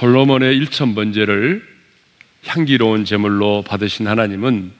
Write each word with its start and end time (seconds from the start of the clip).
솔로몬의 0.00 0.56
일천 0.56 0.94
번제를 0.94 1.62
향기로운 2.46 3.04
제물로 3.04 3.62
받으신 3.62 4.08
하나님은 4.08 4.72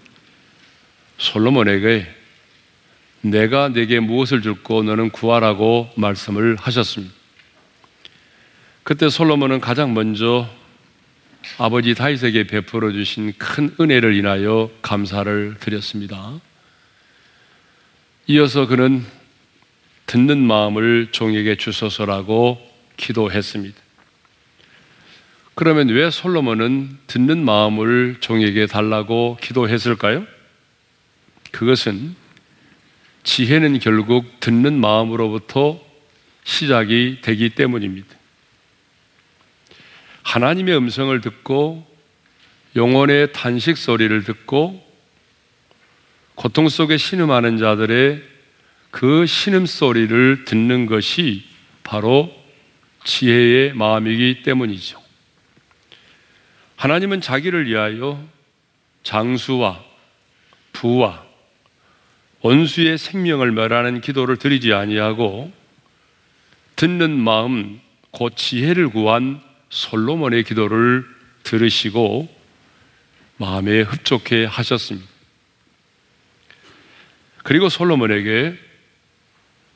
솔로몬에게 1.18 2.07
내가 3.21 3.68
내게 3.68 4.00
무엇을 4.00 4.41
줄고 4.41 4.82
너는 4.82 5.11
구하라고 5.11 5.91
말씀을 5.95 6.57
하셨습니다. 6.59 7.14
그때 8.82 9.11
솔로몬은 9.11 9.61
가장 9.61 9.93
먼저 9.93 10.48
아버지 11.59 11.95
다윗에게 11.95 12.45
베풀어 12.45 12.91
주신 12.91 13.34
큰 13.37 13.75
은혜를 13.79 14.16
인하여 14.16 14.71
감사를 14.80 15.57
드렸습니다. 15.61 16.41
이어서 18.27 18.66
그는 18.66 19.05
듣는 20.07 20.39
마음을 20.39 21.08
종에게 21.13 21.57
주소서라고 21.57 22.58
기도했습니다. 22.96 23.89
그러면 25.61 25.91
왜 25.91 26.11
솔로몬은 26.11 26.96
듣는 27.07 27.45
마음을 27.45 28.17
종에게 28.21 28.64
달라고 28.64 29.37
기도했을까요? 29.43 30.27
그것은 31.50 32.17
지혜는 33.25 33.78
결국 33.81 34.41
듣는 34.41 34.81
마음으로부터 34.81 35.78
시작이 36.45 37.19
되기 37.20 37.50
때문입니다. 37.50 38.09
하나님의 40.23 40.78
음성을 40.78 41.20
듣고 41.20 41.86
영혼의 42.75 43.34
탄식 43.34 43.77
소리를 43.77 44.25
듣고 44.25 44.83
고통 46.36 46.70
속에 46.70 46.97
신음하는 46.97 47.58
자들의 47.58 48.22
그 48.91 49.27
신음 49.27 49.67
소리를 49.67 50.47
듣는 50.47 50.86
것이 50.86 51.45
바로 51.83 52.34
지혜의 53.05 53.74
마음이기 53.74 54.42
때문이죠. 54.42 55.09
하나님은 56.81 57.20
자기를 57.20 57.67
위하여 57.67 58.27
장수와 59.03 59.84
부와 60.73 61.23
원수의 62.41 62.97
생명을 62.97 63.53
멸하는 63.53 64.00
기도를 64.00 64.39
드리지 64.39 64.73
아니하고 64.73 65.53
듣는 66.77 67.11
마음 67.11 67.83
곧 68.12 68.34
지혜를 68.34 68.89
구한 68.89 69.42
솔로몬의 69.69 70.45
기도를 70.45 71.05
들으시고 71.42 72.34
마음에 73.36 73.83
흡족해 73.83 74.47
하셨습니다. 74.47 75.06
그리고 77.45 77.69
솔로몬에게 77.69 78.58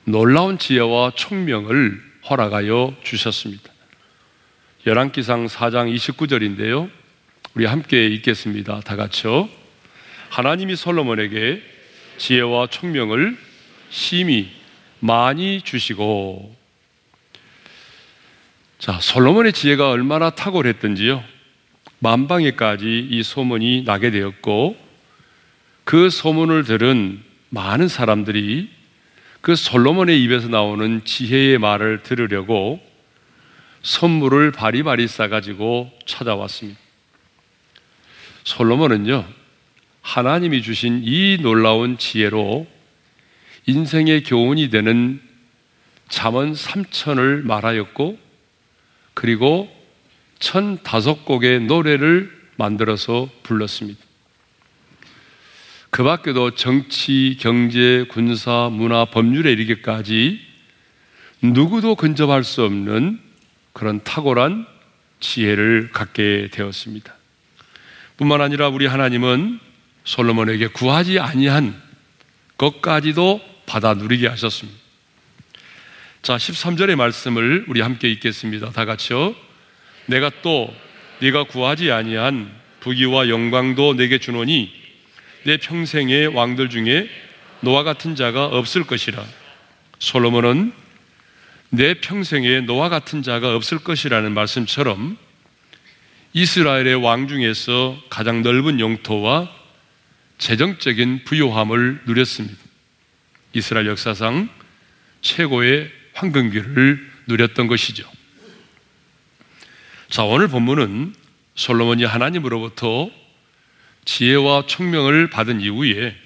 놀라운 0.05 0.59
지혜와 0.59 1.13
총명을 1.17 2.03
허락하여 2.31 2.97
주셨습니다. 3.03 3.74
열왕기상 4.87 5.47
4장 5.47 5.95
29절인데요. 5.95 6.91
우리 7.55 7.65
함께 7.65 8.07
읽겠습니다. 8.07 8.81
다 8.81 8.97
같이요. 8.97 9.49
하나님이 10.29 10.77
솔로몬에게 10.77 11.63
지혜와 12.19 12.67
총명을 12.67 13.35
심히 13.89 14.51
많이 15.01 15.63
주시고 15.63 16.55
자, 18.79 18.99
솔로몬의 19.01 19.55
지혜가 19.55 19.89
얼마나 19.89 20.29
탁월했던지요. 20.29 21.25
만방에까지 22.01 23.09
이 23.11 23.23
소문이 23.23 23.85
나게 23.87 24.11
되었고 24.11 24.77
그 25.85 26.11
소문을 26.11 26.65
들은 26.65 27.23
많은 27.49 27.89
사람들이 27.89 28.69
그 29.41 29.57
솔로몬의 29.57 30.23
입에서 30.25 30.49
나오는 30.49 31.03
지혜의 31.07 31.57
말을 31.57 32.03
들으려고 32.03 32.94
선물을 33.85 34.51
바리바리 34.51 35.07
싸가지고 35.07 35.93
찾아왔습니다. 36.07 36.81
솔로몬은요, 38.45 39.27
하나님이 40.01 40.63
주신 40.63 41.03
이 41.05 41.39
놀라운 41.41 41.99
지혜로 41.99 42.67
인생의 43.67 44.25
교훈이 44.25 44.71
되는 44.71 45.21
잠언 46.09 46.55
3천을 46.55 47.43
말하였고, 47.43 48.19
그리고 49.13 49.71
천 50.39 50.83
다섯 50.83 51.25
곡의 51.25 51.61
노래를 51.61 52.33
만들어서 52.57 53.29
불렀습니다. 53.43 54.01
그 55.91 56.03
밖에도 56.03 56.55
정치, 56.55 57.37
경제, 57.39 58.07
군사, 58.09 58.71
문화, 58.73 59.05
법률에 59.05 59.53
이르기까지 59.53 60.41
누구도 61.43 61.95
근접할 61.95 62.45
수 62.45 62.65
없는 62.65 63.24
그런 63.75 64.03
탁월한 64.03 64.67
지혜를 65.21 65.91
갖게 65.93 66.49
되었습니다. 66.51 67.15
뿐만 68.17 68.41
아니라 68.41 68.69
우리 68.69 68.87
하나님은 68.87 69.59
솔로몬에게 70.05 70.69
구하지 70.69 71.19
아니한 71.19 71.81
것까지도 72.57 73.41
받아 73.67 73.95
누리게 73.95 74.29
하셨습니다. 74.29 74.79
자, 76.23 76.37
13절의 76.37 76.95
말씀을 76.95 77.67
우리 77.69 77.81
함께 77.81 78.11
읽겠습니다. 78.13 78.71
다 78.71 78.85
같이요. 78.85 79.35
내가 80.07 80.31
또 80.43 80.75
네가 81.21 81.45
구하지 81.45 81.91
아니한 81.91 82.51
부귀와 82.81 83.29
영광도 83.29 83.95
내게 83.95 84.19
주노니 84.19 84.73
내 85.45 85.57
평생의 85.57 86.29
왕들 86.29 86.71
중에 86.71 87.09
노아 87.61 87.83
같은 87.83 88.15
자가 88.15 88.47
없을 88.47 88.85
것이라. 88.85 89.25
솔로몬은 89.99 90.84
내 91.75 91.95
평생에 91.95 92.61
노아 92.61 92.89
같은 92.89 93.23
자가 93.23 93.57
없을 93.57 93.79
것이라는 93.79 94.33
말씀처럼 94.33 95.17
이스라엘의 96.33 96.95
왕 96.97 97.27
중에서 97.27 98.01
가장 98.11 98.43
넓은 98.43 98.79
영토와 98.79 99.51
재정적인 100.39 101.25
부요함을 101.25 102.03
누렸습니다. 102.07 102.59
이스라엘 103.55 103.89
역사상 103.89 104.49
최고의 105.21 105.91
황금기를 106.13 107.11
누렸던 107.27 107.67
것이죠. 107.67 108.09
자, 110.11 110.23
오늘 110.23 110.47
본문은 110.47 111.13
솔로몬이 111.57 112.05
하나님으로부터 112.05 113.11
지혜와 114.05 114.67
총명을 114.67 115.31
받은 115.31 115.61
이후에 115.61 116.17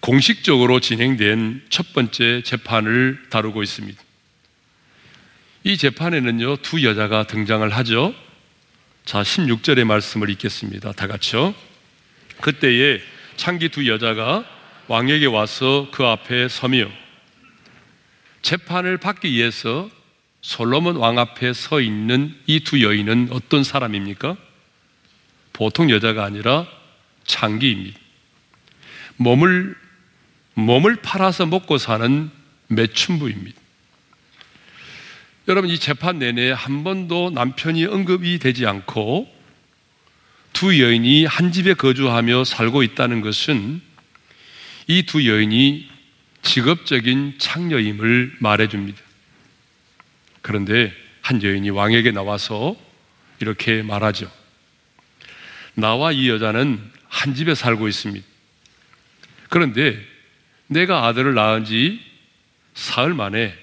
공식적으로 0.00 0.80
진행된 0.80 1.66
첫 1.68 1.92
번째 1.92 2.42
재판을 2.42 3.22
다루고 3.30 3.62
있습니다. 3.62 4.07
이 5.64 5.76
재판에는요, 5.76 6.58
두 6.58 6.82
여자가 6.84 7.24
등장을 7.26 7.68
하죠. 7.76 8.14
자, 9.04 9.22
16절의 9.22 9.84
말씀을 9.84 10.30
읽겠습니다. 10.30 10.92
다 10.92 11.06
같이요. 11.06 11.54
그때에 12.40 13.00
창기 13.36 13.68
두 13.70 13.88
여자가 13.88 14.44
왕에게 14.86 15.26
와서 15.26 15.88
그 15.92 16.04
앞에 16.04 16.48
서며 16.48 16.88
재판을 18.42 18.96
받기 18.98 19.30
위해서 19.32 19.90
솔로몬 20.40 20.96
왕 20.96 21.18
앞에 21.18 21.52
서 21.52 21.80
있는 21.80 22.34
이 22.46 22.60
두 22.60 22.80
여인은 22.82 23.28
어떤 23.32 23.64
사람입니까? 23.64 24.36
보통 25.52 25.90
여자가 25.90 26.24
아니라 26.24 26.66
창기입니다. 27.24 27.98
몸을 29.16 29.76
몸을 30.54 30.96
팔아서 30.96 31.46
먹고 31.46 31.78
사는 31.78 32.30
매춘부입니다. 32.68 33.60
여러분 35.48 35.70
이 35.70 35.78
재판 35.78 36.18
내내 36.18 36.50
한 36.50 36.84
번도 36.84 37.30
남편이 37.30 37.86
언급이 37.86 38.38
되지 38.38 38.66
않고 38.66 39.34
두 40.52 40.78
여인이 40.78 41.24
한 41.24 41.52
집에 41.52 41.72
거주하며 41.72 42.44
살고 42.44 42.82
있다는 42.82 43.22
것은 43.22 43.80
이 44.88 45.04
두 45.04 45.26
여인이 45.26 45.88
직업적인 46.42 47.36
창녀임을 47.38 48.36
말해줍니다. 48.40 49.00
그런데 50.42 50.92
한 51.22 51.42
여인이 51.42 51.70
왕에게 51.70 52.10
나와서 52.10 52.76
이렇게 53.40 53.82
말하죠. 53.82 54.30
나와 55.72 56.12
이 56.12 56.28
여자는 56.28 56.78
한 57.08 57.34
집에 57.34 57.54
살고 57.54 57.88
있습니다. 57.88 58.26
그런데 59.48 59.98
내가 60.66 61.06
아들을 61.06 61.32
낳은 61.32 61.64
지 61.64 62.00
사흘 62.74 63.14
만에 63.14 63.56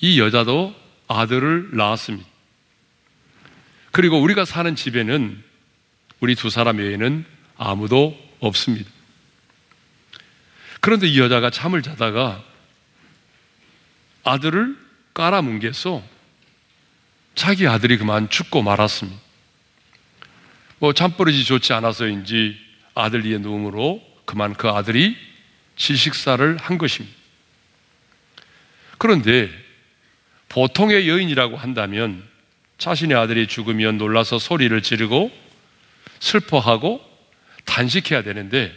이 0.00 0.20
여자도 0.20 0.81
아들을 1.20 1.70
낳았습니다. 1.72 2.28
그리고 3.90 4.20
우리가 4.20 4.44
사는 4.44 4.74
집에는 4.74 5.42
우리 6.20 6.34
두 6.34 6.50
사람 6.50 6.78
외에는 6.78 7.24
아무도 7.56 8.18
없습니다. 8.40 8.90
그런데 10.80 11.06
이 11.06 11.20
여자가 11.20 11.50
잠을 11.50 11.82
자다가 11.82 12.42
아들을 14.24 14.76
깔아뭉개서 15.14 16.02
자기 17.34 17.66
아들이 17.66 17.98
그만 17.98 18.28
죽고 18.28 18.62
말았습니다. 18.62 19.20
뭐 20.78 20.92
잠버릇이 20.92 21.44
좋지 21.44 21.72
않아서인지 21.72 22.58
아들 22.94 23.24
위에 23.24 23.38
누움으로 23.38 24.02
그만 24.24 24.54
그 24.54 24.68
아들이 24.68 25.16
질식사를 25.76 26.56
한 26.58 26.78
것입니다. 26.78 27.16
그런데 28.98 29.50
보통의 30.52 31.08
여인이라고 31.08 31.56
한다면 31.56 32.22
자신의 32.76 33.16
아들이 33.16 33.46
죽으면 33.46 33.96
놀라서 33.96 34.38
소리를 34.38 34.82
지르고 34.82 35.32
슬퍼하고 36.20 37.02
단식해야 37.64 38.22
되는데 38.22 38.70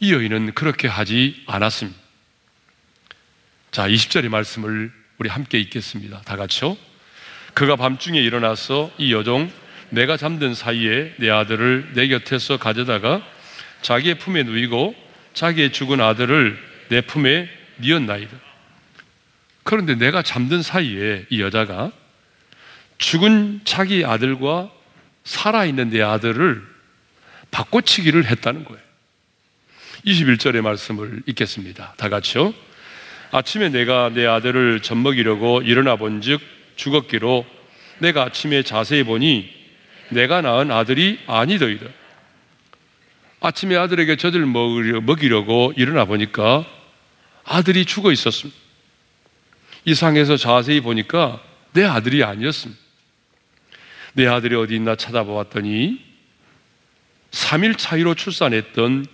이 0.00 0.12
여인은 0.12 0.52
그렇게 0.52 0.86
하지 0.86 1.42
않았습니다. 1.46 1.98
자, 3.70 3.88
20절의 3.88 4.28
말씀을 4.28 4.92
우리 5.16 5.30
함께 5.30 5.58
읽겠습니다. 5.58 6.20
다 6.22 6.36
같이요. 6.36 6.76
그가 7.54 7.76
밤중에 7.76 8.20
일어나서 8.20 8.92
이 8.98 9.12
여종 9.14 9.50
내가 9.88 10.18
잠든 10.18 10.54
사이에 10.54 11.14
내 11.16 11.30
아들을 11.30 11.92
내 11.94 12.08
곁에서 12.08 12.58
가져다가 12.58 13.26
자기의 13.80 14.18
품에 14.18 14.42
누이고 14.42 14.94
자기의 15.32 15.72
죽은 15.72 16.02
아들을 16.02 16.58
내 16.90 17.00
품에 17.00 17.48
뉘었나이다. 17.78 18.53
그런데 19.64 19.94
내가 19.94 20.22
잠든 20.22 20.62
사이에 20.62 21.26
이 21.30 21.40
여자가 21.40 21.90
죽은 22.98 23.62
자기 23.64 24.04
아들과 24.04 24.70
살아있는 25.24 25.90
내 25.90 26.02
아들을 26.02 26.62
바꿔치기를 27.50 28.26
했다는 28.26 28.64
거예요. 28.64 28.82
21절의 30.06 30.60
말씀을 30.60 31.22
읽겠습니다. 31.26 31.94
다 31.96 32.08
같이요. 32.08 32.52
아침에 33.32 33.70
내가 33.70 34.10
내 34.10 34.26
아들을 34.26 34.80
젖먹이려고 34.82 35.62
일어나 35.62 35.96
본즉 35.96 36.40
죽었기로 36.76 37.46
내가 37.98 38.24
아침에 38.24 38.62
자세히 38.62 39.02
보니 39.02 39.50
내가 40.10 40.42
낳은 40.42 40.70
아들이 40.70 41.18
아니더이다. 41.26 41.86
아침에 43.40 43.76
아들에게 43.76 44.16
젖을 44.16 44.44
먹이려고 44.46 45.72
일어나 45.76 46.04
보니까 46.04 46.66
아들이 47.44 47.84
죽어 47.84 48.12
있었습니다. 48.12 48.63
이 49.84 49.94
상에서 49.94 50.36
자세히 50.36 50.80
보니까 50.80 51.42
내 51.72 51.84
아들이 51.84 52.24
아니었습니다. 52.24 52.80
내 54.14 54.26
아들이 54.26 54.54
어디 54.54 54.76
있나 54.76 54.96
찾아보았더니 54.96 56.00
3일 57.30 57.76
차이로 57.76 58.14
출산했던 58.14 59.06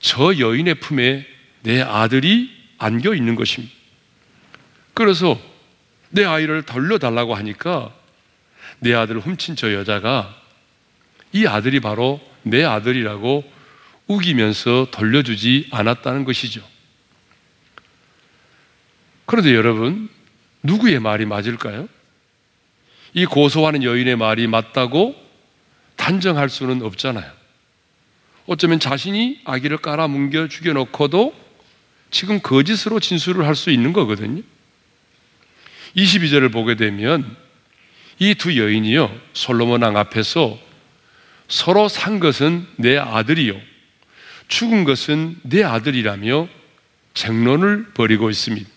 저 0.00 0.38
여인의 0.38 0.76
품에 0.76 1.26
내 1.62 1.80
아들이 1.80 2.50
안겨 2.78 3.14
있는 3.14 3.34
것입니다. 3.34 3.72
그래서 4.94 5.38
내 6.10 6.24
아이를 6.24 6.62
돌려달라고 6.62 7.34
하니까 7.34 7.94
내 8.78 8.94
아들을 8.94 9.20
훔친 9.20 9.56
저 9.56 9.72
여자가 9.72 10.34
이 11.32 11.46
아들이 11.46 11.80
바로 11.80 12.20
내 12.42 12.64
아들이라고 12.64 13.44
우기면서 14.06 14.88
돌려주지 14.90 15.68
않았다는 15.70 16.24
것이죠. 16.24 16.62
그런데 19.26 19.54
여러분, 19.54 20.08
누구의 20.62 21.00
말이 21.00 21.26
맞을까요? 21.26 21.88
이 23.14 23.26
고소하는 23.26 23.82
여인의 23.82 24.16
말이 24.16 24.46
맞다고 24.46 25.14
단정할 25.96 26.48
수는 26.48 26.82
없잖아요. 26.82 27.30
어쩌면 28.46 28.80
자신이 28.80 29.40
아기를 29.44 29.78
깔아뭉겨 29.78 30.48
죽여놓고도 30.48 31.34
지금 32.10 32.40
거짓으로 32.40 33.00
진술을 33.00 33.46
할 33.46 33.54
수 33.54 33.70
있는 33.70 33.92
거거든요. 33.92 34.42
22절을 35.96 36.52
보게 36.52 36.74
되면 36.74 37.36
이 38.18 38.34
두 38.34 38.56
여인이요, 38.56 39.16
솔로몬 39.32 39.82
왕 39.82 39.96
앞에서 39.96 40.58
서로 41.48 41.88
산 41.88 42.20
것은 42.20 42.66
내 42.76 42.96
아들이요, 42.98 43.60
죽은 44.48 44.84
것은 44.84 45.38
내 45.42 45.62
아들이라며 45.62 46.48
쟁론을 47.14 47.92
벌이고 47.94 48.28
있습니다. 48.30 48.73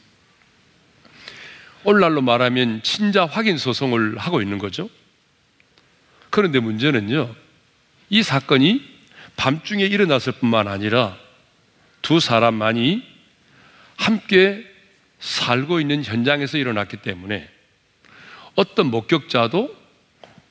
오늘날로 1.89 2.21
말하면 2.21 2.83
친자 2.83 3.25
확인 3.25 3.57
소송을 3.57 4.17
하고 4.17 4.41
있는 4.41 4.57
거죠. 4.57 4.89
그런데 6.29 6.59
문제는요, 6.59 7.33
이 8.09 8.23
사건이 8.23 8.81
밤중에 9.37 9.85
일어났을 9.85 10.33
뿐만 10.33 10.67
아니라 10.67 11.17
두 12.01 12.19
사람만이 12.19 13.01
함께 13.95 14.65
살고 15.21 15.79
있는 15.79 16.03
현장에서 16.03 16.57
일어났기 16.57 16.97
때문에 16.97 17.49
어떤 18.55 18.87
목격자도 18.87 19.73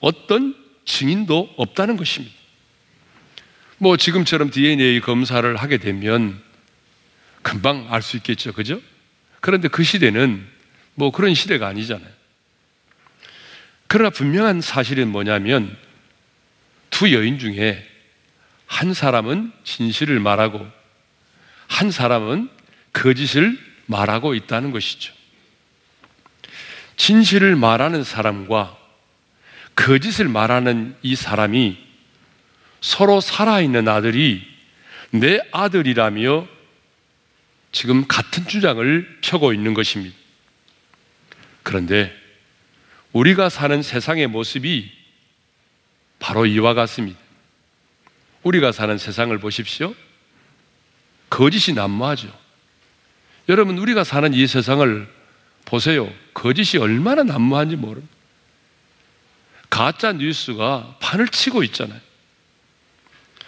어떤 0.00 0.55
증인도 0.87 1.53
없다는 1.59 1.99
것입니다. 1.99 2.35
뭐 3.77 3.99
지금처럼 3.99 4.49
DNA 4.49 5.00
검사를 5.00 5.55
하게 5.55 5.77
되면 5.77 6.43
금방 7.43 7.93
알 7.93 8.00
수 8.00 8.17
있겠죠. 8.17 8.55
그죠? 8.55 8.81
그런데 9.41 9.69
그 9.69 9.85
시대는 9.85 10.56
뭐 10.96 11.12
그런 11.12 11.34
시대가 11.34 11.69
아니잖아요. 11.69 12.08
그러나 13.87 14.10
분명한 14.10 14.60
사실은 14.60 15.08
뭐냐면 15.08 15.76
두 16.90 17.12
여인 17.12 17.38
중에 17.38 17.87
한 18.66 18.93
사람은 18.93 19.52
진실을 19.62 20.19
말하고 20.19 20.66
한 21.69 21.90
사람은 21.90 22.50
거짓을 22.93 23.58
말하고 23.87 24.34
있다는 24.34 24.72
것이죠. 24.72 25.14
진실을 26.96 27.54
말하는 27.56 28.02
사람과 28.02 28.76
거짓을 29.76 30.28
말하는 30.28 30.96
이 31.02 31.14
사람이 31.14 31.78
서로 32.81 33.20
살아있는 33.20 33.87
아들이 33.87 34.42
내 35.10 35.40
아들이라며 35.52 36.49
지금 37.72 38.06
같은 38.08 38.46
주장을 38.49 39.19
펴고 39.20 39.52
있는 39.52 39.75
것입니다. 39.75 40.16
그런데 41.66 42.14
우리가 43.12 43.48
사는 43.48 43.82
세상의 43.82 44.28
모습이 44.28 44.88
바로 46.20 46.46
이와 46.46 46.74
같습니다. 46.74 47.18
우리가 48.44 48.70
사는 48.70 48.96
세상을 48.96 49.36
보십시오. 49.38 49.92
거짓이 51.28 51.74
난무하죠. 51.74 52.32
여러분, 53.48 53.78
우리가 53.78 54.04
사는 54.04 54.32
이 54.32 54.46
세상을 54.46 55.12
보세요. 55.64 56.08
거짓이 56.34 56.80
얼마나 56.80 57.24
난무한지 57.24 57.74
모릅니다. 57.74 58.14
가짜 59.68 60.12
뉴스가 60.12 60.98
판을 61.00 61.26
치고 61.26 61.64
있잖아요. 61.64 62.00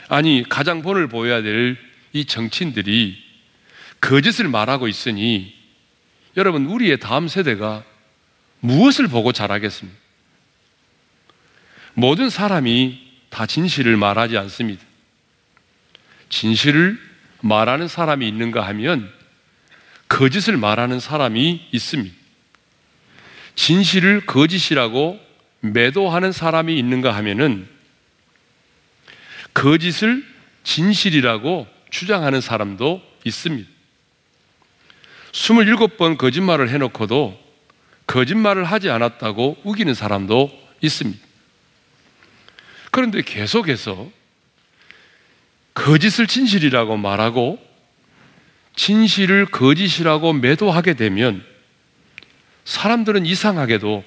아니, 0.08 0.42
가장 0.48 0.82
본을 0.82 1.06
보여야 1.06 1.40
될 1.42 1.88
이 2.12 2.24
정치인들이 2.24 3.22
거짓을 4.00 4.48
말하고 4.48 4.88
있으니 4.88 5.56
여러분, 6.36 6.66
우리의 6.66 6.98
다음 6.98 7.28
세대가 7.28 7.84
무엇을 8.60 9.08
보고 9.08 9.32
자라겠습니까? 9.32 9.98
모든 11.94 12.30
사람이 12.30 13.06
다 13.30 13.46
진실을 13.46 13.96
말하지 13.96 14.36
않습니다. 14.38 14.84
진실을 16.28 16.98
말하는 17.40 17.88
사람이 17.88 18.26
있는가 18.26 18.66
하면 18.68 19.12
거짓을 20.08 20.56
말하는 20.56 21.00
사람이 21.00 21.68
있습니다. 21.72 22.16
진실을 23.54 24.26
거짓이라고 24.26 25.20
매도하는 25.60 26.32
사람이 26.32 26.78
있는가 26.78 27.14
하면은 27.16 27.68
거짓을 29.52 30.24
진실이라고 30.62 31.66
주장하는 31.90 32.40
사람도 32.40 33.02
있습니다. 33.24 33.68
27번 35.32 36.16
거짓말을 36.16 36.68
해놓고도 36.68 37.47
거짓말을 38.08 38.64
하지 38.64 38.90
않았다고 38.90 39.58
우기는 39.62 39.94
사람도 39.94 40.50
있습니다. 40.80 41.24
그런데 42.90 43.22
계속해서 43.22 44.10
거짓을 45.74 46.26
진실이라고 46.26 46.96
말하고 46.96 47.60
진실을 48.74 49.46
거짓이라고 49.46 50.32
매도하게 50.32 50.94
되면 50.94 51.44
사람들은 52.64 53.26
이상하게도 53.26 54.04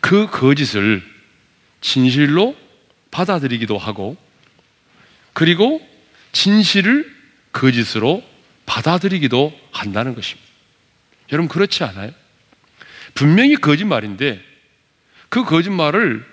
그 0.00 0.26
거짓을 0.30 1.02
진실로 1.80 2.54
받아들이기도 3.10 3.78
하고 3.78 4.16
그리고 5.32 5.80
진실을 6.32 7.10
거짓으로 7.52 8.22
받아들이기도 8.66 9.58
한다는 9.72 10.14
것입니다. 10.14 10.48
여러분 11.32 11.48
그렇지 11.48 11.82
않아요? 11.84 12.19
분명히 13.14 13.56
거짓말인데 13.56 14.42
그 15.28 15.44
거짓말을 15.44 16.24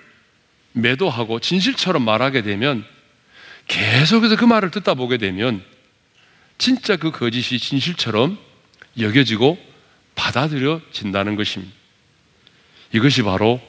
매도하고 0.72 1.40
진실처럼 1.40 2.04
말하게 2.04 2.42
되면 2.42 2.84
계속해서 3.66 4.36
그 4.36 4.44
말을 4.44 4.70
듣다 4.70 4.94
보게 4.94 5.18
되면 5.18 5.62
진짜 6.56 6.96
그 6.96 7.10
거짓이 7.10 7.58
진실처럼 7.58 8.38
여겨지고 8.98 9.58
받아들여진다는 10.14 11.36
것입니다. 11.36 11.72
이것이 12.92 13.22
바로 13.22 13.60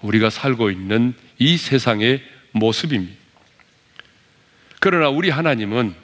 우리가 0.00 0.30
살고 0.30 0.70
있는 0.70 1.14
이 1.38 1.56
세상의 1.56 2.22
모습입니다. 2.52 3.14
그러나 4.80 5.10
우리 5.10 5.28
하나님은 5.28 5.94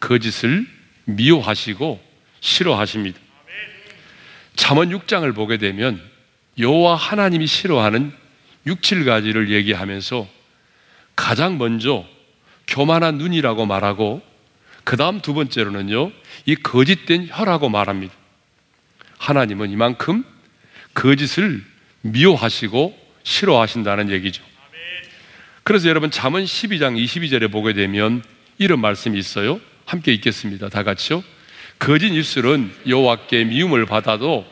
거짓을 0.00 0.66
미워하시고 1.04 2.02
싫어하십니다. 2.40 3.18
잠언 4.62 4.90
6장을 4.90 5.34
보게 5.34 5.56
되면 5.56 6.00
여호와 6.56 6.94
하나님이 6.94 7.48
싫어하는 7.48 8.12
6, 8.64 8.80
7가지를 8.80 9.48
얘기하면서 9.48 10.28
가장 11.16 11.58
먼저 11.58 12.06
교만한 12.68 13.18
눈이라고 13.18 13.66
말하고 13.66 14.22
그 14.84 14.96
다음 14.96 15.20
두 15.20 15.34
번째로는요, 15.34 16.12
이 16.46 16.54
거짓된 16.54 17.26
혀라고 17.28 17.70
말합니다. 17.70 18.14
하나님은 19.18 19.70
이만큼 19.70 20.22
거짓을 20.94 21.64
미워하시고 22.02 22.96
싫어하신다는 23.24 24.10
얘기죠. 24.10 24.44
그래서 25.64 25.88
여러분 25.88 26.12
잠언 26.12 26.44
12장 26.44 26.96
22절에 27.04 27.50
보게 27.50 27.72
되면 27.72 28.22
이런 28.58 28.78
말씀이 28.78 29.18
있어요. 29.18 29.60
함께 29.86 30.12
읽겠습니다. 30.12 30.68
다 30.68 30.84
같이요. 30.84 31.24
거짓 31.80 32.14
입술은 32.14 32.72
여호와께 32.86 33.42
미움을 33.42 33.86
받아도 33.86 34.51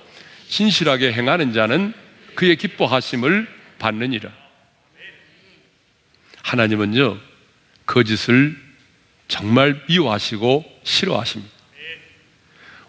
진실하게 0.50 1.12
행하는 1.12 1.52
자는 1.52 1.94
그의 2.34 2.56
기뻐하심을 2.56 3.48
받느니라. 3.78 4.30
하나님은요, 6.42 7.18
거짓을 7.86 8.56
정말 9.28 9.80
미워하시고 9.88 10.80
싫어하십니다. 10.82 11.54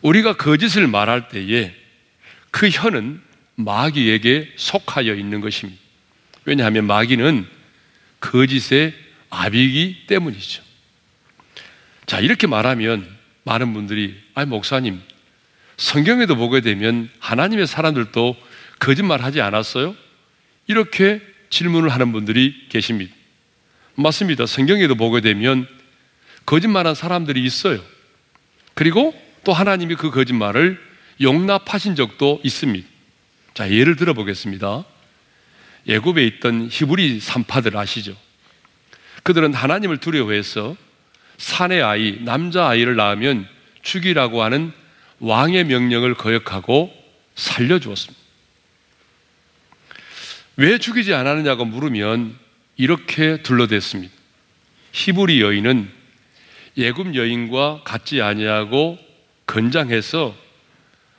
우리가 0.01 0.35
거짓을 0.37 0.87
말할 0.87 1.29
때에 1.29 1.73
그 2.49 2.67
혀는 2.69 3.21
마귀에게 3.55 4.53
속하여 4.55 5.13
있는 5.13 5.39
것입니다. 5.39 5.79
왜냐하면 6.45 6.87
마귀는 6.87 7.47
거짓의 8.19 8.93
아비이기 9.29 10.07
때문이죠. 10.07 10.63
자, 12.07 12.19
이렇게 12.19 12.47
말하면 12.47 13.07
많은 13.43 13.73
분들이, 13.73 14.19
아니, 14.33 14.49
목사님, 14.49 15.01
성경에도 15.81 16.35
보게 16.35 16.61
되면 16.61 17.09
하나님의 17.19 17.65
사람들도 17.65 18.37
거짓말 18.77 19.23
하지 19.23 19.41
않았어요? 19.41 19.95
이렇게 20.67 21.19
질문을 21.49 21.89
하는 21.89 22.11
분들이 22.11 22.67
계십니다. 22.69 23.11
맞습니다. 23.95 24.45
성경에도 24.45 24.93
보게 24.93 25.21
되면 25.21 25.67
거짓말한 26.45 26.93
사람들이 26.93 27.43
있어요. 27.43 27.81
그리고 28.75 29.19
또 29.43 29.53
하나님이 29.53 29.95
그 29.95 30.11
거짓말을 30.11 30.79
용납하신 31.19 31.95
적도 31.95 32.39
있습니다. 32.43 32.87
자, 33.55 33.71
예를 33.71 33.95
들어 33.95 34.13
보겠습니다. 34.13 34.85
예굽에 35.87 36.23
있던 36.27 36.69
히브리 36.71 37.19
산파들 37.19 37.75
아시죠? 37.75 38.15
그들은 39.23 39.55
하나님을 39.55 39.97
두려워해서 39.97 40.77
사내 41.39 41.81
아이, 41.81 42.23
남자 42.23 42.67
아이를 42.67 42.95
낳으면 42.95 43.47
죽이라고 43.81 44.43
하는 44.43 44.73
왕의 45.21 45.65
명령을 45.65 46.15
거역하고 46.15 46.91
살려주었습니다. 47.35 48.21
왜 50.57 50.77
죽이지 50.77 51.13
않았느냐고 51.13 51.65
물으면 51.65 52.37
이렇게 52.75 53.41
둘러댔습니다. 53.41 54.13
히브리 54.91 55.41
여인은 55.41 55.89
예굽 56.77 57.15
여인과 57.15 57.81
같지 57.83 58.21
아니하고 58.21 58.97
건장해서 59.45 60.35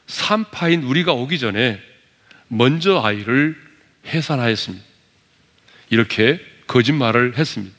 산파인 0.06 0.82
우리가 0.82 1.12
오기 1.12 1.38
전에 1.38 1.80
먼저 2.48 3.00
아이를 3.00 3.56
해산하였습니다. 4.06 4.84
이렇게 5.90 6.40
거짓말을 6.66 7.38
했습니다. 7.38 7.74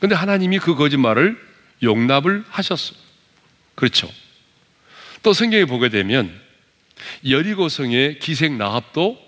근데 0.00 0.14
하나님이 0.14 0.58
그 0.58 0.74
거짓말을 0.74 1.38
용납을 1.82 2.44
하셨어요. 2.48 2.98
그렇죠. 3.74 4.10
또 5.22 5.32
성경에 5.32 5.64
보게 5.64 5.88
되면 5.88 6.40
여리고성의 7.28 8.18
기생 8.18 8.58
나합도 8.58 9.18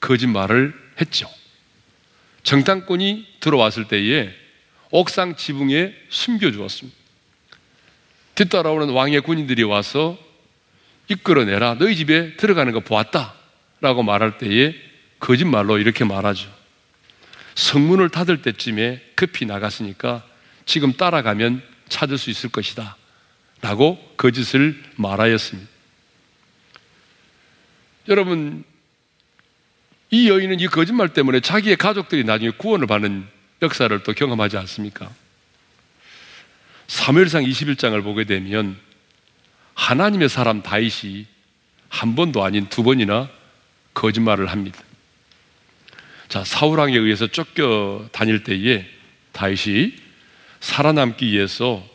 거짓말을 0.00 0.74
했죠. 1.00 1.28
정탐꾼이 2.42 3.26
들어왔을 3.40 3.88
때에 3.88 4.30
옥상 4.90 5.36
지붕에 5.36 5.94
숨겨 6.08 6.50
주었습니다. 6.50 6.96
뒤따라오는 8.34 8.90
왕의 8.90 9.20
군인들이 9.22 9.62
와서 9.62 10.18
이끌어내라. 11.08 11.74
너희 11.74 11.96
집에 11.96 12.36
들어가는 12.36 12.72
거 12.72 12.80
보았다. 12.80 13.34
라고 13.80 14.02
말할 14.02 14.38
때에 14.38 14.74
거짓말로 15.20 15.78
이렇게 15.78 16.04
말하죠. 16.04 16.50
성문을 17.54 18.08
닫을 18.08 18.42
때쯤에 18.42 19.00
급히 19.14 19.46
나갔으니까 19.46 20.24
지금 20.66 20.92
따라가면 20.92 21.62
찾을 21.88 22.18
수 22.18 22.30
있을 22.30 22.50
것이다. 22.50 22.96
라고 23.64 23.98
거짓을 24.18 24.78
말하였습니다. 24.96 25.70
여러분, 28.08 28.62
이 30.10 30.28
여인은 30.28 30.60
이 30.60 30.66
거짓말 30.66 31.14
때문에 31.14 31.40
자기의 31.40 31.76
가족들이 31.76 32.24
나중에 32.24 32.50
구원을 32.50 32.86
받는 32.86 33.26
역사를 33.62 34.02
또 34.02 34.12
경험하지 34.12 34.58
않습니까? 34.58 35.10
사무엘상 36.88 37.44
21장을 37.44 38.02
보게 38.02 38.24
되면 38.24 38.78
하나님의 39.72 40.28
사람 40.28 40.60
다윗이 40.60 41.24
한 41.88 42.14
번도 42.14 42.44
아닌 42.44 42.66
두 42.68 42.82
번이나 42.82 43.30
거짓말을 43.94 44.48
합니다. 44.48 44.78
자, 46.28 46.44
사울 46.44 46.78
왕에 46.78 46.98
의해서 46.98 47.28
쫓겨 47.28 48.10
다닐 48.12 48.44
때에 48.44 48.86
다윗이 49.32 49.94
살아남기 50.60 51.32
위해서 51.32 51.93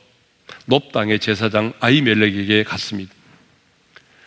높당의 0.70 1.20
제사장 1.20 1.74
아이멜렉에게 1.80 2.64
갔습니다. 2.64 3.14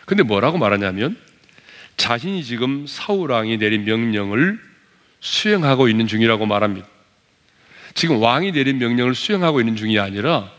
근데 0.05 0.23
뭐라고 0.23 0.57
말하냐면 0.57 1.17
자신이 1.95 2.43
지금 2.43 2.85
사울왕이 2.85 3.57
내린 3.57 3.85
명령을 3.85 4.59
수행하고 5.21 5.87
있는 5.87 6.05
중이라고 6.05 6.45
말합니다. 6.45 6.87
지금 7.93 8.21
왕이 8.21 8.51
내린 8.51 8.77
명령을 8.77 9.15
수행하고 9.15 9.61
있는 9.61 9.75
중이 9.75 9.99
아니라 9.99 10.51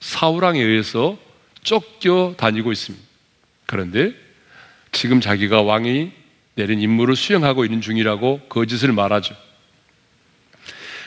사울왕에 0.00 0.60
의해서 0.60 1.18
쫓겨 1.62 2.34
다니고 2.36 2.72
있습니다. 2.72 3.04
그런데 3.66 4.12
지금 4.92 5.20
자기가 5.20 5.62
왕이 5.62 6.12
내린 6.54 6.80
임무를 6.80 7.16
수행하고 7.16 7.64
있는 7.64 7.80
중이라고 7.80 8.40
거짓을 8.48 8.92
말하죠. 8.92 9.34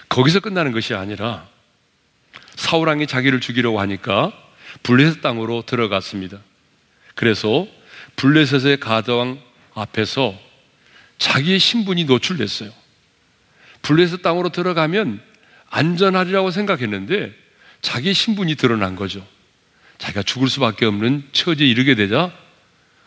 거기서 0.09 0.39
끝나는 0.39 0.71
것이 0.71 0.93
아니라 0.95 1.47
사울왕이 2.55 3.07
자기를 3.07 3.39
죽이려고 3.39 3.79
하니까 3.79 4.31
블레셋 4.83 5.21
땅으로 5.21 5.63
들어갔습니다. 5.65 6.39
그래서 7.15 7.67
블레셋의 8.15 8.79
가정 8.79 9.41
앞에서 9.73 10.37
자기의 11.17 11.59
신분이 11.59 12.05
노출됐어요. 12.05 12.71
블레셋 13.81 14.21
땅으로 14.21 14.49
들어가면 14.49 15.21
안전하리라고 15.69 16.51
생각했는데 16.51 17.33
자기의 17.81 18.13
신분이 18.13 18.55
드러난 18.55 18.95
거죠. 18.95 19.25
자기가 19.97 20.23
죽을 20.23 20.49
수밖에 20.49 20.85
없는 20.85 21.27
처지에 21.33 21.67
이르게 21.67 21.95
되자 21.95 22.31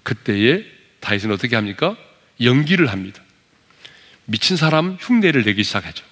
그때에 0.02 0.64
다윗은 1.00 1.32
어떻게 1.32 1.56
합니까? 1.56 1.96
연기를 2.40 2.88
합니다. 2.88 3.22
미친 4.24 4.56
사람 4.56 4.96
흉내를 5.00 5.44
내기 5.44 5.62
시작하죠. 5.62 6.04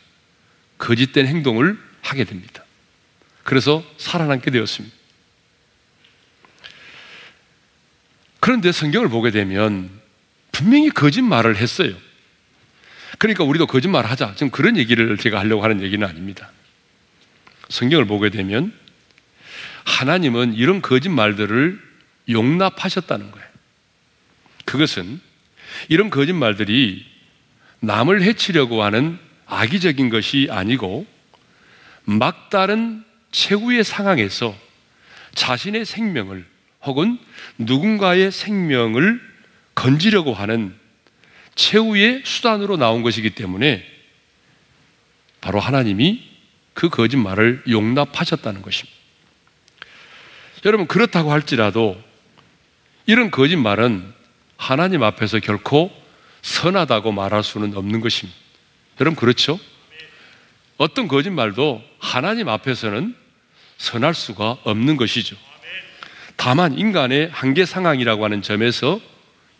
거짓된 0.78 1.26
행동을 1.26 1.78
하게 2.02 2.24
됩니다. 2.24 2.64
그래서 3.44 3.84
살아남게 3.98 4.50
되었습니다. 4.50 4.96
그런데 8.40 8.72
성경을 8.72 9.08
보게 9.08 9.30
되면 9.30 9.90
분명히 10.52 10.90
거짓말을 10.90 11.56
했어요. 11.56 11.94
그러니까 13.18 13.44
우리도 13.44 13.66
거짓말 13.66 14.04
하자. 14.06 14.34
지금 14.34 14.50
그런 14.50 14.76
얘기를 14.76 15.16
제가 15.16 15.38
하려고 15.38 15.62
하는 15.62 15.82
얘기는 15.82 16.06
아닙니다. 16.06 16.50
성경을 17.68 18.06
보게 18.06 18.30
되면 18.30 18.72
하나님은 19.84 20.54
이런 20.54 20.82
거짓말들을 20.82 21.80
용납하셨다는 22.28 23.30
거예요. 23.30 23.48
그것은 24.64 25.20
이런 25.88 26.10
거짓말들이 26.10 27.06
남을 27.80 28.22
해치려고 28.22 28.82
하는 28.82 29.18
악의적인 29.46 30.08
것이 30.08 30.48
아니고 30.50 31.06
막다른 32.04 33.04
최후의 33.34 33.82
상황에서 33.82 34.56
자신의 35.34 35.84
생명을 35.84 36.46
혹은 36.82 37.18
누군가의 37.58 38.30
생명을 38.30 39.20
건지려고 39.74 40.32
하는 40.32 40.74
최후의 41.56 42.22
수단으로 42.24 42.76
나온 42.76 43.02
것이기 43.02 43.30
때문에 43.30 43.84
바로 45.40 45.58
하나님이 45.58 46.22
그 46.74 46.88
거짓말을 46.88 47.64
용납하셨다는 47.68 48.62
것입니다. 48.62 48.96
여러분, 50.64 50.86
그렇다고 50.86 51.32
할지라도 51.32 52.00
이런 53.06 53.32
거짓말은 53.32 54.14
하나님 54.56 55.02
앞에서 55.02 55.40
결코 55.40 55.92
선하다고 56.42 57.10
말할 57.10 57.42
수는 57.42 57.76
없는 57.76 58.00
것입니다. 58.00 58.38
여러분, 59.00 59.16
그렇죠? 59.16 59.58
어떤 60.76 61.08
거짓말도 61.08 61.82
하나님 61.98 62.48
앞에서는 62.48 63.23
선할 63.78 64.14
수가 64.14 64.58
없는 64.64 64.96
것이죠. 64.96 65.36
다만 66.36 66.78
인간의 66.78 67.30
한계 67.32 67.64
상황이라고 67.64 68.24
하는 68.24 68.42
점에서 68.42 69.00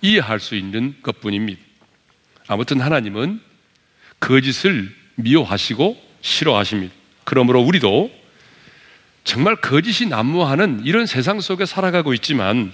이해할 0.03 0.41
수 0.41 0.55
있는 0.55 0.95
것 1.03 1.21
뿐입니다. 1.21 1.61
아무튼 2.47 2.81
하나님은 2.81 3.41
거짓을 4.21 4.95
미워하시고 5.17 6.03
싫어하십니다. 6.21 6.95
그러므로 7.25 7.63
우리도 7.63 8.11
정말 9.25 9.57
거짓이 9.57 10.09
난무하는 10.09 10.83
이런 10.85 11.07
세상 11.07 11.41
속에 11.41 11.65
살아가고 11.65 12.13
있지만 12.15 12.73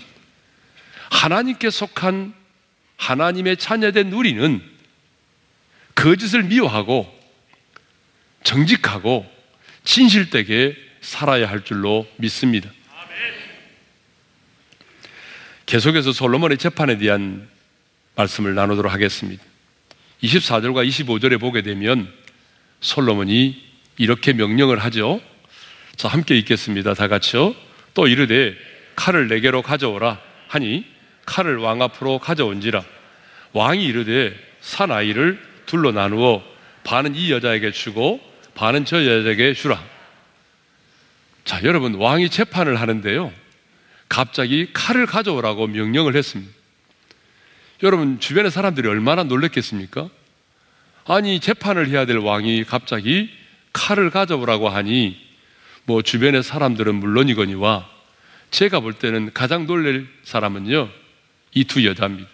하나님께 1.10 1.70
속한 1.70 2.34
하나님의 2.96 3.56
자녀된 3.56 4.12
우리는 4.12 4.60
거짓을 5.94 6.42
미워하고 6.44 7.12
정직하고 8.42 9.30
진실되게 9.84 10.76
살아야 11.00 11.48
할 11.48 11.64
줄로 11.64 12.06
믿습니다. 12.16 12.70
계속해서 15.66 16.12
솔로몬의 16.12 16.58
재판에 16.58 16.98
대한 16.98 17.48
말씀을 18.16 18.54
나누도록 18.54 18.92
하겠습니다. 18.92 19.42
24절과 20.22 20.86
25절에 20.88 21.40
보게 21.40 21.62
되면 21.62 22.12
솔로몬이 22.80 23.62
이렇게 23.96 24.32
명령을 24.32 24.78
하죠. 24.78 25.20
자, 25.96 26.08
함께 26.08 26.36
읽겠습니다. 26.38 26.94
다 26.94 27.08
같이요. 27.08 27.54
또 27.94 28.08
이르되 28.08 28.56
칼을 28.96 29.28
내게로 29.28 29.62
가져오라 29.62 30.20
하니 30.48 30.84
칼을 31.26 31.58
왕 31.58 31.80
앞으로 31.82 32.18
가져온지라 32.18 32.82
왕이 33.52 33.84
이르되 33.84 34.34
산 34.60 34.90
아이를 34.90 35.40
둘로 35.66 35.92
나누어 35.92 36.42
반은 36.84 37.14
이 37.14 37.30
여자에게 37.30 37.72
주고 37.72 38.20
반은 38.54 38.84
저 38.84 39.04
여자에게 39.04 39.54
주라. 39.54 39.82
자, 41.44 41.60
여러분 41.64 41.94
왕이 41.94 42.30
재판을 42.30 42.80
하는데요. 42.80 43.32
갑자기 44.08 44.68
칼을 44.72 45.06
가져오라고 45.06 45.66
명령을 45.68 46.16
했습니다. 46.16 46.52
여러분 47.82 48.20
주변의 48.20 48.50
사람들이 48.50 48.88
얼마나 48.88 49.22
놀랬겠습니까? 49.22 50.08
아니 51.06 51.40
재판을 51.40 51.88
해야 51.88 52.04
될 52.04 52.18
왕이 52.18 52.64
갑자기 52.64 53.30
칼을 53.72 54.10
가져오라고 54.10 54.68
하니 54.68 55.16
뭐 55.84 56.02
주변의 56.02 56.42
사람들은 56.42 56.94
물론이거니와 56.96 57.88
제가 58.50 58.80
볼 58.80 58.92
때는 58.94 59.32
가장 59.32 59.66
놀랄 59.66 60.06
사람은요 60.24 60.90
이 61.54 61.64
두 61.64 61.84
여자입니다. 61.86 62.28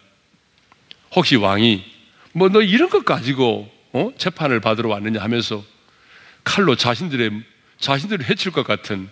혹시 1.15 1.37
왕이 1.37 1.85
뭐 2.33 2.49
너 2.49 2.61
이런 2.63 2.89
것 2.91 3.05
가지고 3.05 3.71
어? 3.93 4.11
재판을 4.19 4.61
받으러 4.61 4.89
왔느냐 4.89 5.23
하면서 5.23 5.65
칼로 6.43 6.75
자신들의 6.75 7.31
자신들을 7.87 8.29
해칠 8.29 8.51
것 8.51 8.67
같은 8.67 9.09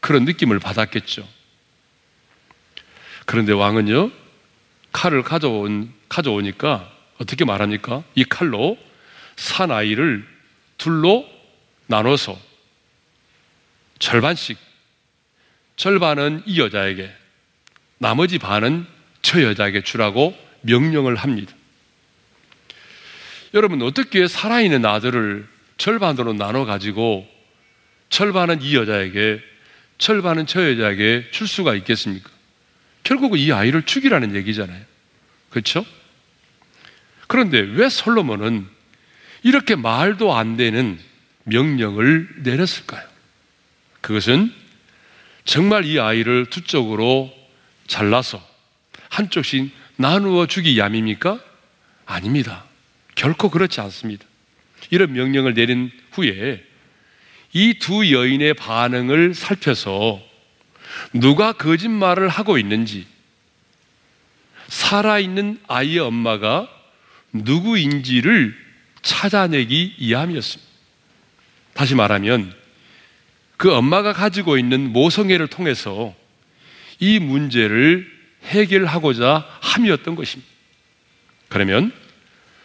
그런 0.00 0.26
느낌을 0.26 0.58
받았겠죠. 0.58 1.26
그런데 3.24 3.52
왕은요 3.54 4.10
칼을 4.92 5.22
가져온 5.22 5.90
가져오니까 6.10 6.92
어떻게 7.16 7.46
말합니까? 7.46 8.02
이 8.14 8.24
칼로 8.24 8.76
산 9.36 9.70
아이를 9.70 10.28
둘로 10.76 11.26
나눠서 11.86 12.38
절반씩 14.00 14.58
절반은 15.76 16.42
이 16.44 16.60
여자에게 16.60 17.10
나머지 17.96 18.36
반은 18.38 18.86
저 19.22 19.42
여자에게 19.42 19.82
주라고 19.82 20.36
명령을 20.60 21.16
합니다. 21.16 21.54
여러분 23.54 23.80
어떻게 23.80 24.28
살아있는 24.28 24.84
아들을 24.84 25.48
절반으로 25.78 26.34
나눠 26.34 26.66
가지고 26.66 27.32
절반은 28.14 28.62
이 28.62 28.76
여자에게 28.76 29.42
절반은 29.98 30.46
저 30.46 30.70
여자에게 30.70 31.30
줄 31.32 31.48
수가 31.48 31.74
있겠습니까? 31.74 32.30
결국은 33.02 33.40
이 33.40 33.50
아이를 33.50 33.82
죽이라는 33.82 34.36
얘기잖아요. 34.36 34.80
그렇죠? 35.50 35.84
그런데 37.26 37.58
왜 37.58 37.88
솔로몬은 37.88 38.68
이렇게 39.42 39.74
말도 39.74 40.32
안 40.32 40.56
되는 40.56 40.96
명령을 41.42 42.28
내렸을까요? 42.44 43.02
그것은 44.00 44.54
정말 45.44 45.84
이 45.84 45.98
아이를 45.98 46.46
두 46.46 46.62
쪽으로 46.62 47.34
잘라서 47.88 48.40
한쪽씩 49.08 49.72
나누어 49.96 50.46
주기 50.46 50.78
얌입니까? 50.78 51.40
아닙니다. 52.06 52.64
결코 53.16 53.50
그렇지 53.50 53.80
않습니다. 53.80 54.24
이런 54.90 55.12
명령을 55.14 55.54
내린 55.54 55.90
후에 56.12 56.73
이 57.54 57.74
두 57.78 58.10
여인의 58.10 58.54
반응을 58.54 59.32
살펴서 59.32 60.20
누가 61.12 61.52
거짓말을 61.52 62.28
하고 62.28 62.58
있는지 62.58 63.06
살아있는 64.66 65.60
아이의 65.68 66.00
엄마가 66.00 66.68
누구인지를 67.32 68.56
찾아내기 69.02 69.96
위함이었습니다. 69.98 70.72
다시 71.74 71.94
말하면 71.94 72.54
그 73.56 73.72
엄마가 73.72 74.12
가지고 74.12 74.58
있는 74.58 74.92
모성애를 74.92 75.46
통해서 75.46 76.14
이 76.98 77.20
문제를 77.20 78.10
해결하고자 78.44 79.46
함이었던 79.60 80.16
것입니다. 80.16 80.50
그러면 81.48 81.92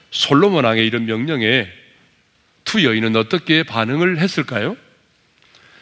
솔로몬 0.10 0.66
왕의 0.66 0.86
이런 0.86 1.06
명령에 1.06 1.79
두 2.70 2.84
여인은 2.84 3.16
어떻게 3.16 3.64
반응을 3.64 4.20
했을까요? 4.20 4.78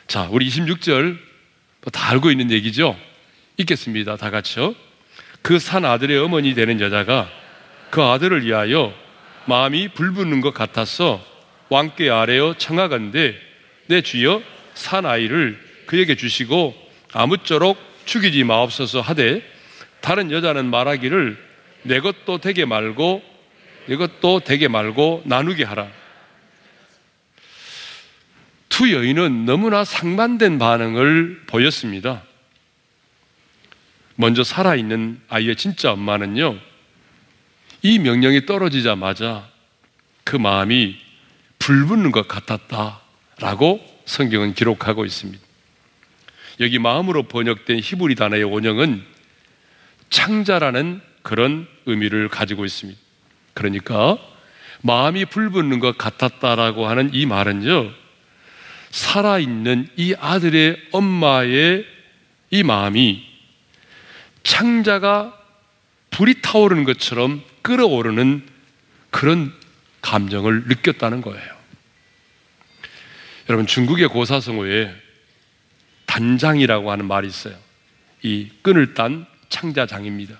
자, 0.08 0.30
우리 0.32 0.47
26절 0.47 1.17
다 1.91 2.12
알고 2.12 2.32
있는 2.32 2.50
얘기죠? 2.50 2.97
읽겠습니다. 3.58 4.15
다 4.15 4.30
같이요. 4.30 4.73
그 5.41 5.60
산 5.60 5.84
아들의 5.84 6.17
어머니 6.17 6.56
되는 6.56 6.80
여자가 6.80 7.30
그 7.89 8.02
아들을 8.02 8.45
위하여 8.45 8.93
마음이 9.47 9.89
불붙는 9.89 10.39
것 10.39 10.54
같아서 10.54 11.21
왕께 11.67 12.10
아래어 12.10 12.56
청하건대 12.58 13.36
내 13.88 14.02
주여 14.02 14.41
산 14.73 15.06
아이를 15.06 15.60
그에게 15.88 16.15
주시고 16.15 16.73
아무쪼록 17.12 17.78
죽이지 18.06 18.45
마옵소서 18.45 19.02
하되 19.02 19.41
다른 20.00 20.32
여자는 20.32 20.67
말하기를 20.67 21.38
내 21.84 22.00
것도 22.00 22.38
되게 22.38 22.63
말고 22.63 23.21
내 23.88 23.97
것도 23.97 24.39
되게 24.39 24.69
말고 24.69 25.23
나누게 25.26 25.65
하라. 25.65 26.07
두 28.69 28.91
여인은 28.93 29.45
너무나 29.45 29.84
상반된 29.84 30.60
반응을 30.60 31.43
보였습니다. 31.47 32.23
먼저 34.15 34.43
살아있는 34.43 35.21
아이의 35.30 35.56
진짜 35.56 35.91
엄마는요, 35.91 36.58
이 37.84 37.99
명령이 37.99 38.45
떨어지자마자 38.45 39.47
그 40.23 40.36
마음이 40.36 40.97
불붙는 41.60 42.12
것 42.12 42.27
같았다라고 42.27 43.82
성경은 44.06 44.53
기록하고 44.53 45.06
있습니다. 45.06 45.43
여기 46.60 46.80
마음으로 46.80 47.23
번역된 47.23 47.80
히브리 47.82 48.15
단어의 48.15 48.43
원형은 48.43 49.03
창자라는 50.10 51.01
그런 51.21 51.67
의미를 51.86 52.30
가지고 52.30 52.65
있습니다. 52.65 52.99
그러니까 53.53 54.17
마음이 54.82 55.25
불붙는 55.25 55.80
것 55.80 55.97
같았다라고 55.97 56.88
하는 56.88 57.12
이 57.13 57.25
말은요, 57.25 57.91
살아있는 58.98 59.90
이 59.96 60.16
아들의 60.20 60.88
엄마의 60.92 61.86
이 62.50 62.64
마음이 62.64 63.24
창자가 64.42 65.38
불이 66.10 66.42
타오르는 66.42 66.84
것처럼 66.84 67.44
끌어오르는 67.62 68.44
그런 69.12 69.54
감정을 70.02 70.64
느꼈다는 70.64 71.22
거예요. 71.22 71.58
여러분, 73.50 73.68
중국의 73.68 74.08
고사성어에 74.08 74.92
단장이라고 76.08 76.92
하는 76.92 77.06
말이 77.06 77.28
있어요. 77.28 77.56
이 78.24 78.50
끈을 78.64 78.96
딴 78.96 79.28
창자장입니다. 79.50 80.40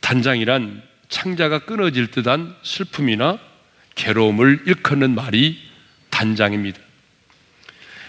단장이란 0.00 0.82
창자가 1.08 1.60
끊어질 1.60 2.12
듯한 2.12 2.54
슬픔이나 2.62 3.40
괴로움을 3.96 4.62
일컫는 4.66 5.16
말이 5.16 5.65
단장입니다. 6.16 6.80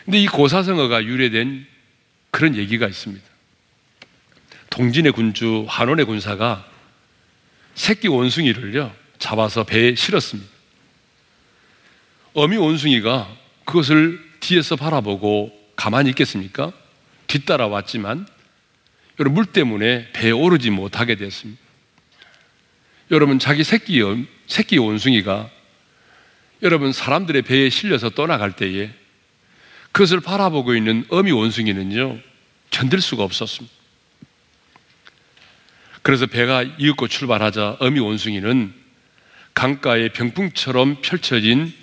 근데 0.06 0.20
이 0.20 0.28
고사성어가 0.28 1.04
유래된 1.04 1.68
그런 2.32 2.56
얘기가 2.56 2.88
있습니다. 2.88 3.26
동진의 4.70 5.12
군주 5.12 5.66
한원의 5.68 6.06
군사가 6.06 6.66
새끼 7.76 8.08
원숭이를요 8.08 8.96
잡아서 9.20 9.66
배에 9.66 9.96
실었습니다. 9.96 10.50
어미 12.34 12.56
원숭이가 12.56 13.28
그것을 13.66 14.24
뒤에서 14.40 14.78
바라보고 14.78 15.52
가만히 15.76 16.10
있겠습니까? 16.12 16.72
뒤따라 17.28 17.68
왔지만 17.68 18.26
여러분 19.20 19.36
물 19.36 19.46
때문에 19.48 20.12
배에 20.14 20.32
오르지 20.32 20.70
못하게 20.70 21.16
됐습니다. 21.16 21.62
여러분 23.12 23.38
자기 23.38 23.66
새끼 23.66 24.02
새끼 24.48 24.78
원숭이가 24.78 25.50
여러분 26.64 26.92
사람들의 26.92 27.44
배에 27.44 27.70
실려서 27.70 28.10
떠나갈 28.10 28.56
때에 28.56 28.90
그것을 29.92 30.20
바라보고 30.20 30.76
있는 30.76 31.06
어미 31.10 31.32
원숭이는요 31.32 32.20
견딜 32.70 33.02
수가 33.02 33.24
없었습니다. 33.24 33.76
그래서 36.02 36.26
배가 36.26 36.64
이윽고 36.64 37.08
출발하자 37.08 37.78
어미 37.80 38.00
원숭이는 38.00 38.74
강가에 39.54 40.10
병풍처럼 40.10 41.02
펼쳐진 41.02 41.74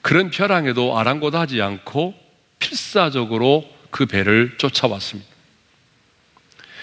그런 0.00 0.30
벼랑에도 0.30 0.98
아랑곳하지 0.98 1.62
않고 1.62 2.14
필사적으로 2.58 3.70
그 3.90 4.06
배를 4.06 4.56
쫓아왔습니다. 4.58 5.30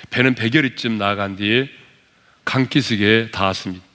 배는 0.10 0.36
백여리쯤 0.36 0.98
나간 0.98 1.36
뒤에 1.36 1.70
강기슭에 2.46 3.32
닿았습니다. 3.32 3.89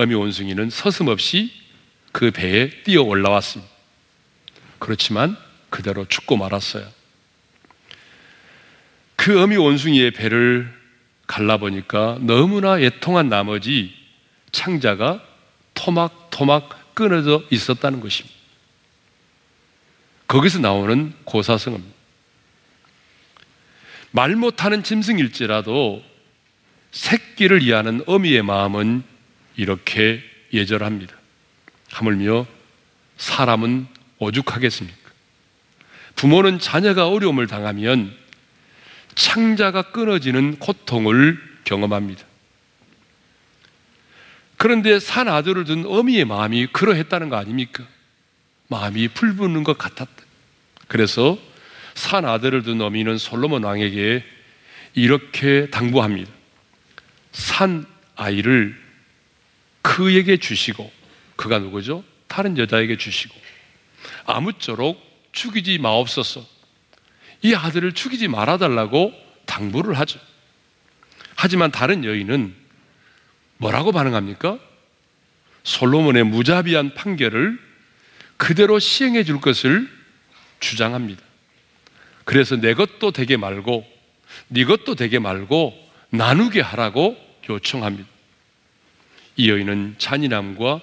어미 0.00 0.14
원숭이는 0.14 0.70
서슴없이 0.70 1.52
그 2.12 2.30
배에 2.30 2.70
뛰어 2.84 3.02
올라왔습니다. 3.02 3.70
그렇지만 4.78 5.36
그대로 5.68 6.06
죽고 6.06 6.36
말았어요. 6.38 6.88
그 9.16 9.42
어미 9.42 9.56
원숭이의 9.56 10.12
배를 10.12 10.72
갈라보니까 11.26 12.18
너무나 12.22 12.80
애통한 12.80 13.28
나머지 13.28 13.94
창자가 14.52 15.22
토막토막 15.74 16.94
끊어져 16.94 17.42
있었다는 17.50 18.00
것입니다. 18.00 18.34
거기서 20.26 20.60
나오는 20.60 21.12
고사성어입니다. 21.24 21.94
말 24.12 24.34
못하는 24.34 24.82
짐승일지라도 24.82 26.02
새끼를 26.90 27.62
이해하는 27.62 28.02
어미의 28.06 28.42
마음은 28.42 29.09
이렇게 29.60 30.22
예절합니다. 30.54 31.14
하물며 31.90 32.46
사람은 33.18 33.86
오죽하겠습니까? 34.16 34.96
부모는 36.16 36.58
자녀가 36.58 37.08
어려움을 37.08 37.46
당하면 37.46 38.16
창자가 39.14 39.82
끊어지는 39.92 40.58
고통을 40.58 41.38
경험합니다. 41.64 42.24
그런데 44.56 44.98
산 44.98 45.28
아들을 45.28 45.64
둔 45.64 45.84
어미의 45.84 46.24
마음이 46.24 46.68
그러했다는 46.68 47.28
거 47.28 47.36
아닙니까? 47.36 47.84
마음이 48.68 49.08
불붙는 49.08 49.62
것 49.62 49.76
같았다. 49.76 50.10
그래서 50.88 51.36
산 51.94 52.24
아들을 52.24 52.62
둔 52.62 52.80
어미는 52.80 53.18
솔로몬 53.18 53.64
왕에게 53.64 54.24
이렇게 54.94 55.68
당부합니다. 55.68 56.30
산 57.32 57.84
아이를 58.16 58.79
그에게 59.82 60.36
주시고, 60.36 60.90
그가 61.36 61.58
누구죠? 61.58 62.04
다른 62.28 62.58
여자에게 62.58 62.96
주시고, 62.96 63.34
아무쪼록 64.26 65.00
죽이지 65.32 65.78
마옵소서. 65.78 66.46
이 67.42 67.54
아들을 67.54 67.92
죽이지 67.92 68.28
말아달라고 68.28 69.12
당부를 69.46 69.98
하죠. 69.98 70.20
하지만 71.34 71.70
다른 71.70 72.04
여인은 72.04 72.54
뭐라고 73.56 73.92
반응합니까? 73.92 74.58
솔로몬의 75.62 76.24
무자비한 76.24 76.94
판결을 76.94 77.58
그대로 78.36 78.78
시행해 78.78 79.24
줄 79.24 79.40
것을 79.40 79.88
주장합니다. 80.60 81.22
그래서 82.24 82.56
내 82.56 82.74
것도 82.74 83.10
되게 83.10 83.36
말고 83.36 83.86
네 84.48 84.64
것도 84.64 84.94
되게 84.94 85.18
말고 85.18 85.74
나누게 86.10 86.60
하라고 86.60 87.16
요청합니다. 87.48 88.08
이 89.40 89.48
여인은 89.48 89.94
잔인함과 89.96 90.82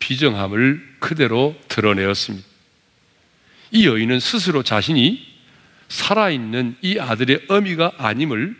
비정함을 0.00 0.96
그대로 0.98 1.54
드러내었습니다. 1.68 2.44
이 3.70 3.86
여인은 3.86 4.18
스스로 4.18 4.64
자신이 4.64 5.24
살아있는 5.86 6.78
이 6.82 6.98
아들의 6.98 7.42
어미가 7.46 7.92
아님을 7.98 8.56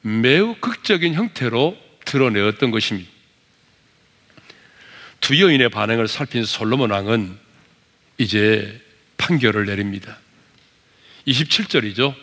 매우 0.00 0.56
극적인 0.56 1.14
형태로 1.14 1.78
드러내었던 2.06 2.72
것입니다. 2.72 3.08
두 5.20 5.40
여인의 5.40 5.68
반응을 5.68 6.08
살핀 6.08 6.44
솔로몬 6.44 6.90
왕은 6.90 7.38
이제 8.18 8.82
판결을 9.16 9.66
내립니다. 9.66 10.18
27절이죠. 11.28 12.16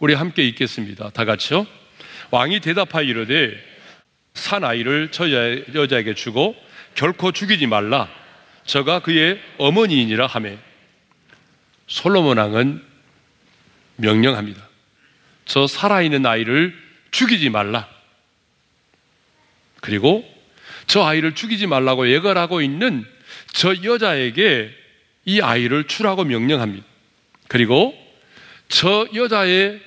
우리 0.00 0.14
함께 0.14 0.44
읽겠습니다. 0.48 1.10
다 1.10 1.24
같이요. 1.24 1.68
왕이 2.32 2.58
대답하여 2.58 3.04
이르되 3.04 3.73
산 4.34 4.64
아이를 4.64 5.08
저 5.10 5.30
여자에게 5.30 6.14
주고 6.14 6.56
결코 6.94 7.32
죽이지 7.32 7.66
말라. 7.66 8.08
저가 8.66 9.00
그의 9.00 9.40
어머니이니라 9.58 10.26
하매 10.26 10.58
솔로몬 11.86 12.38
왕은 12.38 12.82
명령합니다. 13.96 14.68
저 15.44 15.66
살아있는 15.66 16.26
아이를 16.26 16.76
죽이지 17.10 17.50
말라. 17.50 17.88
그리고 19.80 20.24
저 20.86 21.04
아이를 21.04 21.34
죽이지 21.34 21.66
말라고 21.66 22.10
예걸하고 22.10 22.60
있는 22.60 23.04
저 23.52 23.74
여자에게 23.84 24.70
이 25.26 25.40
아이를 25.40 25.84
주라고 25.84 26.24
명령합니다. 26.24 26.84
그리고 27.48 27.94
저 28.68 29.06
여자의 29.14 29.80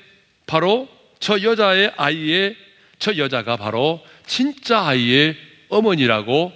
바로 0.46 0.88
저 1.20 1.42
여자의 1.42 1.92
아이의 1.98 2.56
저 3.00 3.18
여자가 3.18 3.58
바로 3.58 4.04
진짜 4.28 4.86
아이의 4.86 5.36
어머니라고 5.70 6.54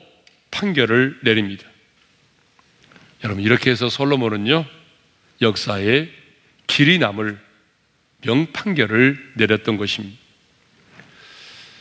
판결을 0.52 1.20
내립니다. 1.24 1.66
여러분 3.24 3.44
이렇게 3.44 3.72
해서 3.72 3.90
솔로몬은요 3.90 4.66
역사에 5.42 6.10
길이 6.68 7.00
남을 7.00 7.40
명판결을 8.24 9.34
내렸던 9.36 9.78
것입니다. 9.78 10.18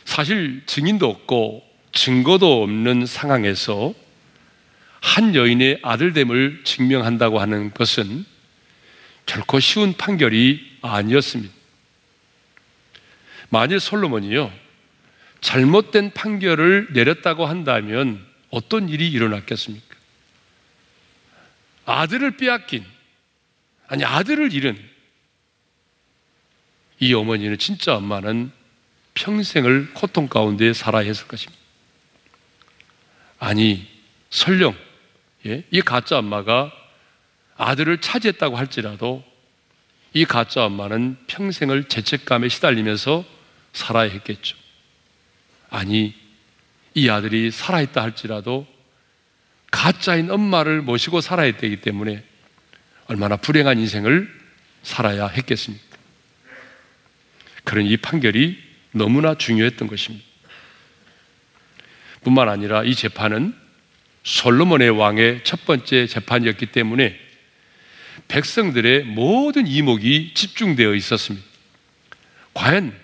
사실 0.05 0.63
증인도 0.65 1.07
없고 1.07 1.63
증거도 1.93 2.63
없는 2.63 3.05
상황에서 3.05 3.93
한 5.01 5.35
여인의 5.35 5.79
아들됨을 5.81 6.61
증명한다고 6.63 7.39
하는 7.39 7.71
것은 7.73 8.25
결코 9.25 9.59
쉬운 9.59 9.93
판결이 9.93 10.77
아니었습니다. 10.81 11.53
만일 13.49 13.79
솔로몬이요, 13.79 14.51
잘못된 15.41 16.13
판결을 16.13 16.89
내렸다고 16.91 17.45
한다면 17.45 18.25
어떤 18.49 18.89
일이 18.89 19.09
일어났겠습니까? 19.09 19.95
아들을 21.85 22.37
빼앗긴, 22.37 22.85
아니, 23.87 24.05
아들을 24.05 24.53
잃은 24.53 24.77
이 26.99 27.13
어머니는 27.13 27.57
진짜 27.57 27.95
엄마는 27.95 28.51
평생을 29.15 29.93
고통 29.93 30.27
가운데 30.27 30.73
살아야 30.73 31.05
했을 31.05 31.27
것입니다. 31.27 31.59
아니, 33.39 33.87
설령, 34.29 34.77
예? 35.47 35.63
이 35.71 35.81
가짜 35.81 36.19
엄마가 36.19 36.71
아들을 37.57 37.99
차지했다고 37.99 38.55
할지라도 38.55 39.23
이 40.13 40.25
가짜 40.25 40.65
엄마는 40.65 41.17
평생을 41.27 41.85
죄책감에 41.85 42.49
시달리면서 42.49 43.25
살아야 43.73 44.09
했겠죠. 44.09 44.60
아니, 45.71 46.13
이 46.93 47.09
아들이 47.09 47.49
살아있다 47.49 48.01
할지라도 48.03 48.67
가짜인 49.71 50.29
엄마를 50.29 50.81
모시고 50.81 51.21
살아야 51.21 51.55
되기 51.55 51.77
때문에 51.77 52.23
얼마나 53.07 53.37
불행한 53.37 53.79
인생을 53.79 54.29
살아야 54.83 55.27
했겠습니까? 55.27 55.97
그런 57.63 57.85
이 57.85 57.95
판결이 57.95 58.61
너무나 58.91 59.35
중요했던 59.35 59.87
것입니다. 59.87 60.25
뿐만 62.23 62.49
아니라 62.49 62.83
이 62.83 62.93
재판은 62.93 63.55
솔로몬의 64.23 64.89
왕의 64.89 65.43
첫 65.45 65.65
번째 65.65 66.05
재판이었기 66.05 66.67
때문에 66.67 67.17
백성들의 68.27 69.05
모든 69.05 69.67
이목이 69.67 70.33
집중되어 70.33 70.93
있었습니다. 70.95 71.45
과연 72.53 73.00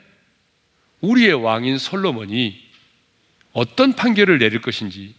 우리의 1.02 1.34
왕인 1.34 1.78
솔로몬이 1.78 2.64
어떤 3.54 3.94
판결을 3.94 4.40
내릴 4.40 4.62
것인지 4.62 5.14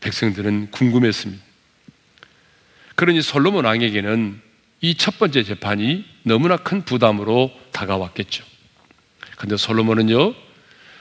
백성들은 0.00 0.70
궁금했습니다. 0.70 1.42
그러니 2.94 3.22
솔로몬 3.22 3.64
왕에게는 3.64 4.40
이 4.84 4.96
첫 4.96 5.18
번째 5.18 5.44
재판이 5.44 6.04
너무나 6.24 6.56
큰 6.56 6.84
부담으로 6.84 7.52
다가왔겠죠. 7.70 8.44
근데 9.36 9.56
솔로몬은요, 9.56 10.34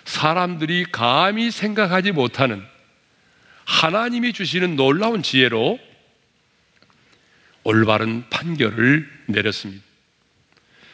사람들이 0.05 0.85
감히 0.91 1.51
생각하지 1.51 2.11
못하는 2.11 2.63
하나님이 3.65 4.33
주시는 4.33 4.75
놀라운 4.75 5.23
지혜로 5.23 5.79
올바른 7.63 8.23
판결을 8.29 9.09
내렸습니다. 9.27 9.83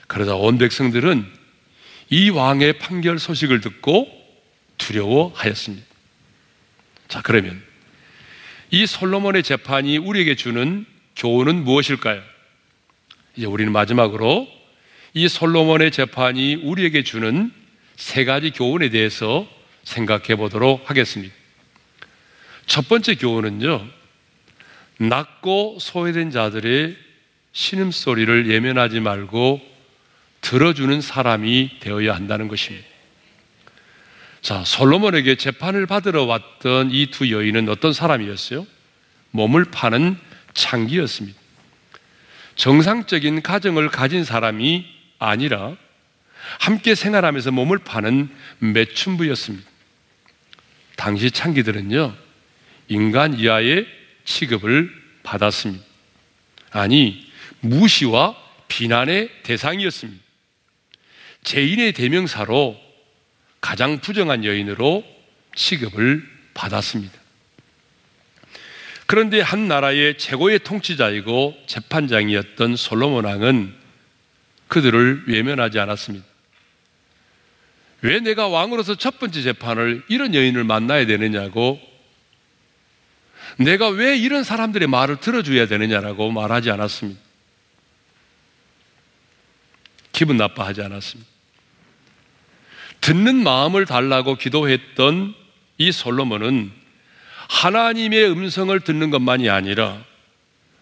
그러자 0.08 0.36
온 0.36 0.58
백성들은 0.58 1.37
이 2.10 2.30
왕의 2.30 2.80
판결 2.80 3.20
소식을 3.20 3.62
듣고 3.62 4.08
두려워하였습니다. 4.78 5.86
자, 7.08 7.22
그러면 7.22 7.62
이 8.72 8.86
솔로몬의 8.86 9.44
재판이 9.44 9.98
우리에게 9.98 10.36
주는 10.36 10.86
교훈은 11.16 11.64
무엇일까요? 11.64 12.22
이제 13.36 13.46
우리는 13.46 13.72
마지막으로 13.72 14.48
이 15.14 15.28
솔로몬의 15.28 15.92
재판이 15.92 16.56
우리에게 16.56 17.04
주는 17.04 17.52
세 17.96 18.26
가지 18.26 18.52
교훈에 18.52 18.90
대해서 18.90 19.48
생각해 19.84 20.36
보도록 20.36 20.90
하겠습니다. 20.90 21.34
첫 22.66 22.88
번째 22.88 23.16
교훈은요, 23.16 23.88
낮고 25.00 25.78
소외된 25.80 26.32
자들의 26.32 26.98
신음소리를 27.54 28.52
예면하지 28.52 29.00
말고 29.00 29.77
들어주는 30.42 31.02
사람이 31.02 31.80
되어야 31.80 32.16
한다는 32.16 32.48
것입니다. 32.48 32.88
자, 34.42 34.64
솔로몬에게 34.64 35.36
재판을 35.36 35.86
받으러 35.86 36.24
왔던 36.24 36.92
이 36.92 37.08
두 37.08 37.32
여인은 37.32 37.68
어떤 37.70 37.92
사람이었어요? 37.92 38.66
몸을 39.32 39.66
파는 39.66 40.18
창기였습니다. 40.54 41.38
정상적인 42.56 43.42
가정을 43.42 43.90
가진 43.90 44.24
사람이 44.24 44.86
아니라 45.20 45.76
함께 46.60 46.96
생활하면서 46.96 47.52
몸을 47.52 47.80
파는 47.80 48.30
매춘부였습니다. 48.60 49.68
당시 50.96 51.30
창기들은요, 51.30 52.16
인간 52.88 53.38
이하의 53.38 53.86
취급을 54.26 54.92
받았습니다. 55.24 55.84
아니, 56.72 57.32
무시와 57.60 58.36
비난의 58.68 59.30
대상이었습니다. 59.44 60.24
죄인의 61.48 61.94
대명사로 61.94 62.78
가장 63.62 64.00
부정한 64.00 64.44
여인으로 64.44 65.06
취급을 65.56 66.22
받았습니다. 66.54 67.18
그런데 69.06 69.40
한 69.40 69.70
나라의 69.70 70.18
최고의 70.18 70.60
통치자이고 70.60 71.56
재판장이었던 71.68 72.76
솔로몬 72.76 73.24
왕은 73.24 73.74
그들을 74.68 75.24
외면하지 75.28 75.80
않았습니다. 75.80 76.26
왜 78.02 78.20
내가 78.20 78.50
왕으로서 78.50 78.96
첫 78.96 79.18
번째 79.18 79.42
재판을 79.42 80.04
이런 80.10 80.36
여인을 80.36 80.66
만나야 80.66 81.06
되느냐고 81.06 81.80
내가 83.56 83.88
왜 83.88 84.18
이런 84.18 84.44
사람들의 84.44 84.86
말을 84.90 85.22
들어줘야 85.22 85.68
되느냐라고 85.68 86.30
말하지 86.30 86.72
않았습니다. 86.72 87.22
기분 90.12 90.36
나빠하지 90.36 90.82
않았습니다. 90.82 91.37
듣는 93.02 93.44
마음을 93.44 93.86
달라고 93.86 94.36
기도했던 94.36 95.34
이 95.78 95.92
솔로몬은 95.92 96.72
하나님의 97.50 98.30
음성을 98.30 98.78
듣는 98.82 99.10
것만이 99.10 99.50
아니라 99.50 100.04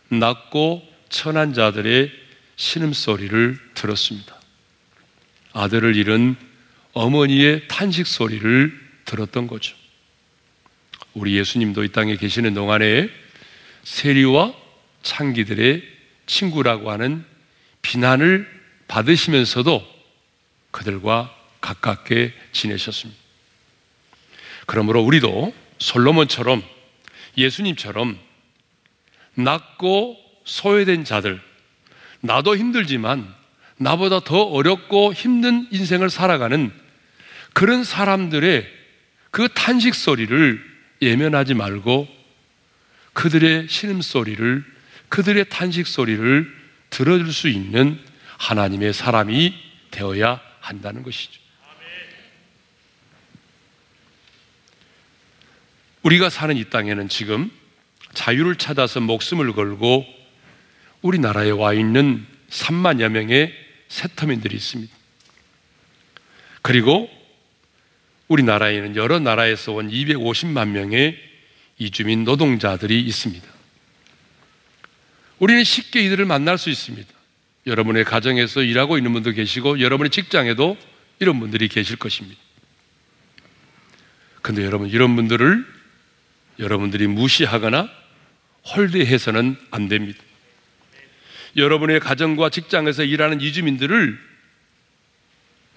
낮고 0.09 0.87
천한 1.09 1.53
자들의 1.53 2.11
신음소리를 2.55 3.59
들었습니다. 3.73 4.39
아들을 5.53 5.95
잃은 5.95 6.35
어머니의 6.93 7.67
탄식 7.67 8.07
소리를 8.07 8.79
들었던 9.05 9.47
거죠. 9.47 9.75
우리 11.13 11.37
예수님도 11.37 11.83
이 11.83 11.91
땅에 11.91 12.15
계시는 12.15 12.53
동안에 12.53 13.09
세리와 13.83 14.53
창기들의 15.03 15.83
친구라고 16.25 16.91
하는 16.91 17.23
비난을 17.81 18.49
받으시면서도 18.87 19.85
그들과 20.71 21.34
가깝게 21.65 22.31
지내셨습니다. 22.51 23.19
그러므로 24.67 25.01
우리도 25.01 25.53
솔로몬처럼 25.79 26.63
예수님처럼 27.37 28.19
낮고 29.33 30.17
소외된 30.45 31.05
자들, 31.05 31.41
나도 32.21 32.55
힘들지만 32.55 33.33
나보다 33.77 34.19
더 34.19 34.43
어렵고 34.43 35.13
힘든 35.13 35.67
인생을 35.71 36.09
살아가는 36.09 36.71
그런 37.53 37.83
사람들의 37.83 38.71
그 39.31 39.49
탄식 39.49 39.95
소리를 39.95 40.63
예면하지 41.01 41.55
말고 41.55 42.07
그들의 43.13 43.67
신음 43.69 44.01
소리를, 44.01 44.63
그들의 45.09 45.45
탄식 45.49 45.87
소리를 45.87 46.53
들어줄 46.89 47.33
수 47.33 47.49
있는 47.49 47.99
하나님의 48.37 48.93
사람이 48.93 49.53
되어야 49.91 50.39
한다는 50.59 51.03
것이죠. 51.03 51.44
우리가 56.05 56.29
사는 56.29 56.55
이 56.55 56.63
땅에는 56.65 57.09
지금 57.09 57.49
자유를 58.13 58.57
찾아서 58.57 59.01
목숨을 59.01 59.53
걸고 59.53 60.05
우리나라에 61.01 61.49
와 61.49 61.73
있는 61.73 62.27
3만여 62.47 63.09
명의 63.09 63.51
세터민들이 63.87 64.55
있습니다. 64.55 64.95
그리고 66.61 67.09
우리나라에는 68.27 68.95
여러 68.95 69.17
나라에서 69.17 69.71
온 69.71 69.89
250만 69.89 70.69
명의 70.69 71.17
이주민 71.79 72.23
노동자들이 72.23 73.01
있습니다. 73.01 73.47
우리는 75.39 75.63
쉽게 75.63 76.01
이들을 76.05 76.23
만날 76.25 76.59
수 76.59 76.69
있습니다. 76.69 77.11
여러분의 77.65 78.03
가정에서 78.03 78.61
일하고 78.61 78.97
있는 78.97 79.11
분도 79.11 79.31
계시고 79.31 79.79
여러분의 79.79 80.11
직장에도 80.11 80.77
이런 81.17 81.39
분들이 81.39 81.67
계실 81.67 81.95
것입니다. 81.95 82.39
근데 84.43 84.63
여러분 84.63 84.87
이런 84.87 85.15
분들을 85.15 85.74
여러분들이 86.59 87.07
무시하거나 87.07 87.89
홀대해서는 88.75 89.57
안 89.71 89.87
됩니다. 89.87 90.19
여러분의 91.55 91.99
가정과 91.99 92.49
직장에서 92.49 93.03
일하는 93.03 93.41
이주민들을 93.41 94.19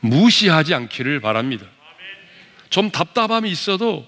무시하지 0.01 0.75
않기를 0.75 1.21
바랍니다. 1.21 1.67
좀 2.71 2.91
답답함이 2.91 3.51
있어도 3.51 4.07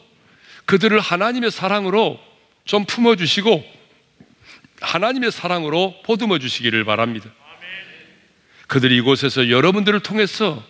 그들을 0.65 0.99
하나님의 1.01 1.51
사랑으로 1.51 2.21
좀 2.65 2.85
품어주시고 2.85 3.65
하나님의 4.81 5.33
사랑으로 5.33 6.01
보듬어 6.05 6.39
주시기를 6.39 6.85
바랍니다. 6.85 7.31
그들이 8.67 8.97
이곳에서 8.99 9.51
여러분들을 9.51 10.01
통해서 10.01 10.65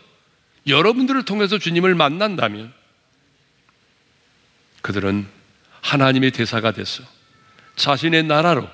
여러분들을 0.67 1.25
통해서 1.25 1.59
주님을 1.59 1.95
만난다면 1.95 2.73
그들은 4.83 5.27
하나님의 5.83 6.31
대사가 6.31 6.73
돼서 6.73 7.03
자신의 7.77 8.25
나라로 8.25 8.69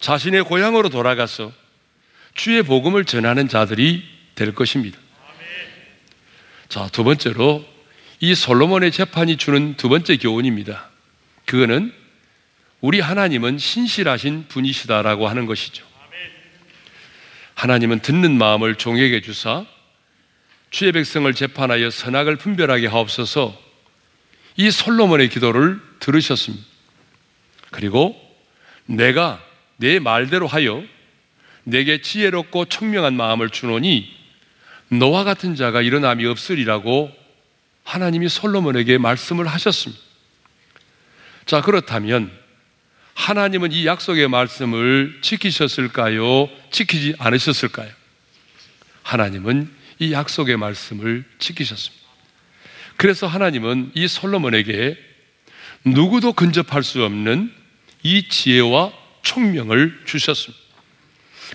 자신의 0.00 0.44
고향으로 0.44 0.88
돌아가서 0.88 1.52
주의 2.34 2.62
복음을 2.62 3.04
전하는 3.04 3.48
자들이 3.48 4.02
될 4.34 4.54
것입니다. 4.54 4.98
자, 6.68 6.88
두 6.92 7.04
번째로 7.04 7.64
이 8.20 8.34
솔로몬의 8.34 8.92
재판이 8.92 9.36
주는 9.36 9.76
두 9.76 9.88
번째 9.88 10.16
교훈입니다. 10.16 10.88
그거는 11.46 11.92
우리 12.80 13.00
하나님은 13.00 13.58
신실하신 13.58 14.46
분이시다라고 14.48 15.28
하는 15.28 15.46
것이죠. 15.46 15.84
하나님은 17.54 18.00
듣는 18.00 18.38
마음을 18.38 18.76
종에게 18.76 19.20
주사 19.20 19.66
주의 20.70 20.92
백성을 20.92 21.32
재판하여 21.34 21.90
선악을 21.90 22.36
분별하게 22.36 22.86
하옵소서 22.86 23.60
이 24.56 24.70
솔로몬의 24.70 25.28
기도를 25.28 25.78
들으셨습니다. 26.00 26.64
그리고 27.70 28.16
내가 28.86 29.42
내 29.76 29.98
말대로 29.98 30.46
하여 30.46 30.82
내게 31.64 32.00
지혜롭고 32.00 32.64
청명한 32.66 33.14
마음을 33.14 33.50
주노니 33.50 34.10
너와 34.88 35.24
같은 35.24 35.54
자가 35.54 35.82
일어남이 35.82 36.26
없으리라고 36.26 37.12
하나님이 37.84 38.28
솔로몬에게 38.28 38.98
말씀을 38.98 39.46
하셨습니다. 39.46 40.02
자, 41.46 41.60
그렇다면 41.60 42.30
하나님은 43.14 43.72
이 43.72 43.86
약속의 43.86 44.28
말씀을 44.28 45.18
지키셨을까요? 45.22 46.48
지키지 46.70 47.14
않으셨을까요? 47.18 47.90
하나님은 49.02 49.70
이 49.98 50.12
약속의 50.12 50.56
말씀을 50.56 51.24
지키셨습니다. 51.38 52.00
그래서 52.96 53.26
하나님은 53.26 53.92
이 53.94 54.08
솔로몬에게 54.08 55.09
누구도 55.84 56.32
근접할 56.32 56.82
수 56.82 57.04
없는 57.04 57.52
이 58.02 58.28
지혜와 58.28 58.92
총명을 59.22 60.02
주셨습니다. 60.04 60.62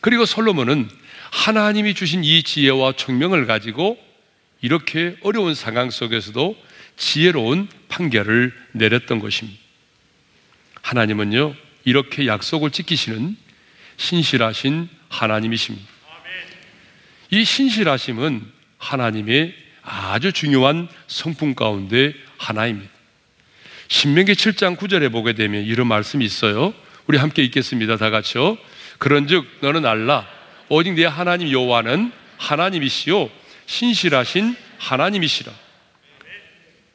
그리고 0.02 0.26
솔로몬은 0.26 0.90
하나님이 1.32 1.94
주신 1.94 2.24
이 2.24 2.44
지혜와 2.44 2.94
총명을 2.94 3.46
가지고 3.46 3.98
이렇게 4.62 5.16
어려운 5.22 5.54
상황 5.54 5.90
속에서도 5.90 6.56
지혜로운 6.98 7.68
판결을 7.88 8.54
내렸던 8.72 9.20
것입니다. 9.20 9.60
하나님은요, 10.82 11.56
이렇게 11.84 12.28
약속을 12.28 12.72
지키시는 12.72 13.36
신실하신 13.98 14.90
하나님이십니다. 15.10 15.88
이 17.32 17.44
신실하심은 17.44 18.46
하나님의 18.78 19.56
아주 19.82 20.32
중요한 20.32 20.88
성품 21.08 21.56
가운데 21.56 22.14
하나입니다. 22.38 22.95
신명기 23.88 24.34
7장 24.34 24.78
9절에 24.78 25.12
보게 25.12 25.34
되면 25.34 25.64
이런 25.64 25.88
말씀이 25.88 26.26
있어요. 26.26 26.74
우리 27.08 27.18
함께 27.18 27.44
읽겠습니다. 27.44 27.98
다 27.98 28.10
같이요. 28.10 28.58
그런즉 28.98 29.46
너는 29.62 29.86
알라 29.86 30.28
오직 30.70 30.94
네 30.94 31.06
하나님 31.06 31.52
여호와는 31.52 32.12
하나님이시요 32.38 33.30
신실하신 33.66 34.56
하나님이시라. 34.78 35.52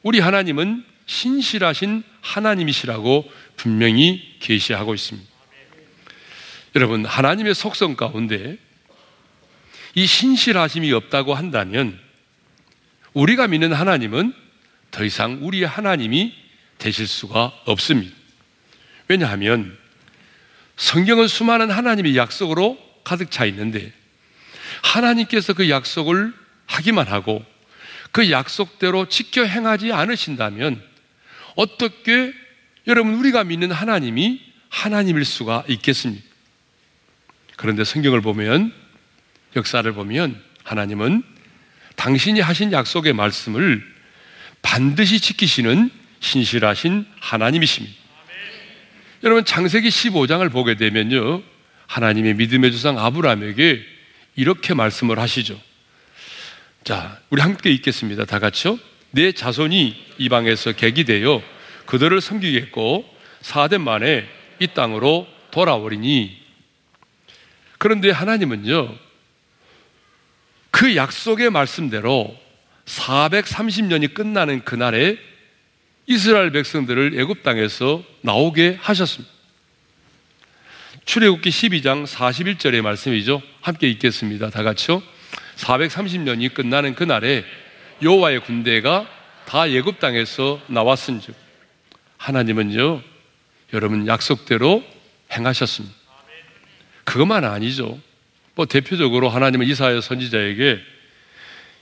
우리 0.03 0.19
하나님은 0.19 0.83
신실하신 1.05 2.03
하나님이시라고 2.21 3.31
분명히 3.55 4.35
계시하고 4.39 4.93
있습니다. 4.93 5.29
여러분, 6.75 7.05
하나님의 7.05 7.53
속성 7.53 7.95
가운데 7.95 8.57
이 9.93 10.05
신실하심이 10.05 10.91
없다고 10.93 11.33
한다면 11.33 11.99
우리가 13.13 13.47
믿는 13.47 13.73
하나님은 13.73 14.33
더 14.89 15.03
이상 15.03 15.39
우리의 15.41 15.67
하나님이 15.67 16.33
되실 16.81 17.07
수가 17.07 17.53
없습니다. 17.65 18.13
왜냐하면 19.07 19.77
성경은 20.77 21.27
수많은 21.27 21.69
하나님의 21.69 22.17
약속으로 22.17 22.77
가득 23.03 23.29
차 23.29 23.45
있는데 23.45 23.93
하나님께서 24.81 25.53
그 25.53 25.69
약속을 25.69 26.33
하기만 26.65 27.07
하고 27.07 27.45
그 28.11 28.31
약속대로 28.31 29.07
지켜 29.07 29.45
행하지 29.45 29.93
않으신다면 29.93 30.81
어떻게 31.55 32.33
여러분 32.87 33.13
우리가 33.13 33.43
믿는 33.43 33.71
하나님이 33.71 34.41
하나님일 34.69 35.23
수가 35.23 35.63
있겠습니까? 35.67 36.25
그런데 37.57 37.83
성경을 37.83 38.21
보면 38.21 38.73
역사를 39.55 39.89
보면 39.93 40.41
하나님은 40.63 41.21
당신이 41.95 42.39
하신 42.39 42.71
약속의 42.71 43.13
말씀을 43.13 43.85
반드시 44.63 45.19
지키시는 45.19 46.00
신실하신 46.21 47.05
하나님이십니다. 47.19 47.95
여러분 49.23 49.43
창세기 49.43 49.89
15장을 49.89 50.49
보게 50.51 50.75
되면요. 50.75 51.43
하나님의 51.87 52.35
믿음의 52.35 52.71
조상 52.71 52.97
아브라함에게 52.97 53.83
이렇게 54.35 54.73
말씀을 54.73 55.19
하시죠. 55.19 55.59
자, 56.83 57.19
우리 57.29 57.41
함께 57.41 57.69
읽겠습니다. 57.71 58.25
다 58.25 58.39
같이요. 58.39 58.79
내 59.11 59.33
자손이 59.33 59.95
이방에서 60.17 60.71
객이 60.71 61.03
되어 61.03 61.43
그들을 61.85 62.21
섬기겠고 62.21 63.05
사대 63.41 63.77
만에 63.77 64.27
이 64.59 64.67
땅으로 64.67 65.27
돌아오리니 65.51 66.39
그런데 67.77 68.09
하나님은요. 68.09 68.95
그 70.69 70.95
약속의 70.95 71.49
말씀대로 71.49 72.35
430년이 72.85 74.13
끝나는 74.13 74.63
그날에 74.63 75.17
이스라엘 76.07 76.51
백성들을 76.51 77.19
애굽 77.19 77.43
땅에서 77.43 78.03
나오게 78.21 78.77
하셨습니다. 78.81 79.31
출애굽기 81.05 81.49
12장 81.49 82.05
41절의 82.05 82.81
말씀이죠. 82.81 83.41
함께 83.61 83.89
읽겠습니다. 83.89 84.49
다 84.49 84.63
같이요. 84.63 85.01
430년이 85.57 86.53
끝나는 86.53 86.95
그날에 86.95 87.43
여호와의 88.01 88.41
군대가 88.41 89.07
다 89.45 89.67
애굽 89.67 89.99
땅에서 89.99 90.61
나왔은즉 90.67 91.35
하나님은요. 92.17 93.01
여러분 93.73 94.07
약속대로 94.07 94.83
행하셨습니다. 95.31 95.95
그것만 97.03 97.45
아니죠. 97.45 97.99
뭐 98.55 98.65
대표적으로 98.65 99.29
하나님은 99.29 99.67
이사야 99.67 100.01
선지자에게 100.01 100.79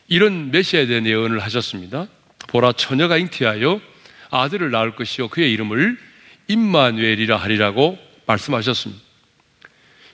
이런 0.08 0.52
메시아에 0.52 0.88
대한 0.88 1.06
예언을 1.06 1.40
하셨습니다. 1.40 2.08
보라 2.48 2.74
처녀가 2.74 3.18
잉태하여 3.18 3.82
아들을 4.30 4.72
낳을 4.72 4.96
것이요 4.96 5.30
그의 5.30 5.52
이름을 5.54 5.98
임마누엘이라 6.48 7.38
하리라고 7.38 7.98
말씀하셨습니다. 8.26 9.02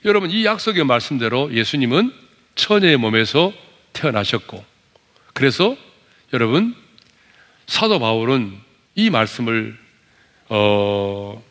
여러분 0.04 0.30
이 0.30 0.44
약속의 0.44 0.84
말씀대로 0.84 1.52
예수님은 1.52 2.12
처녀의 2.54 2.96
몸에서 2.96 3.52
태어나셨고 3.92 4.64
그래서 5.32 5.76
여러분 6.32 6.74
사도 7.66 7.98
바울은 7.98 8.56
이 8.94 9.10
말씀을 9.10 9.76
어, 10.48 11.42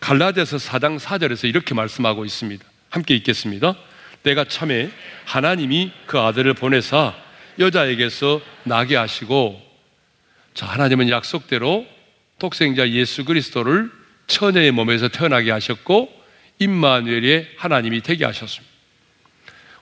갈라디아서 0.00 0.56
4장 0.56 0.98
4절에서 0.98 1.48
이렇게 1.48 1.74
말씀하고 1.74 2.24
있습니다. 2.24 2.64
함께 2.90 3.14
읽겠습니다. 3.16 3.76
내가 4.22 4.44
참에 4.44 4.90
하나님이 5.24 5.92
그 6.06 6.18
아들을 6.18 6.54
보내사 6.54 7.14
여자에게서 7.58 8.40
나게 8.64 8.96
하시고 8.96 9.65
자, 10.56 10.64
하나님은 10.64 11.10
약속대로 11.10 11.86
독생자 12.38 12.88
예수 12.88 13.26
그리스도를 13.26 13.92
처녀의 14.26 14.70
몸에서 14.70 15.08
태어나게 15.08 15.50
하셨고 15.50 16.10
임마누엘의 16.58 17.46
하나님이 17.58 18.00
되게 18.00 18.24
하셨습니다. 18.24 18.74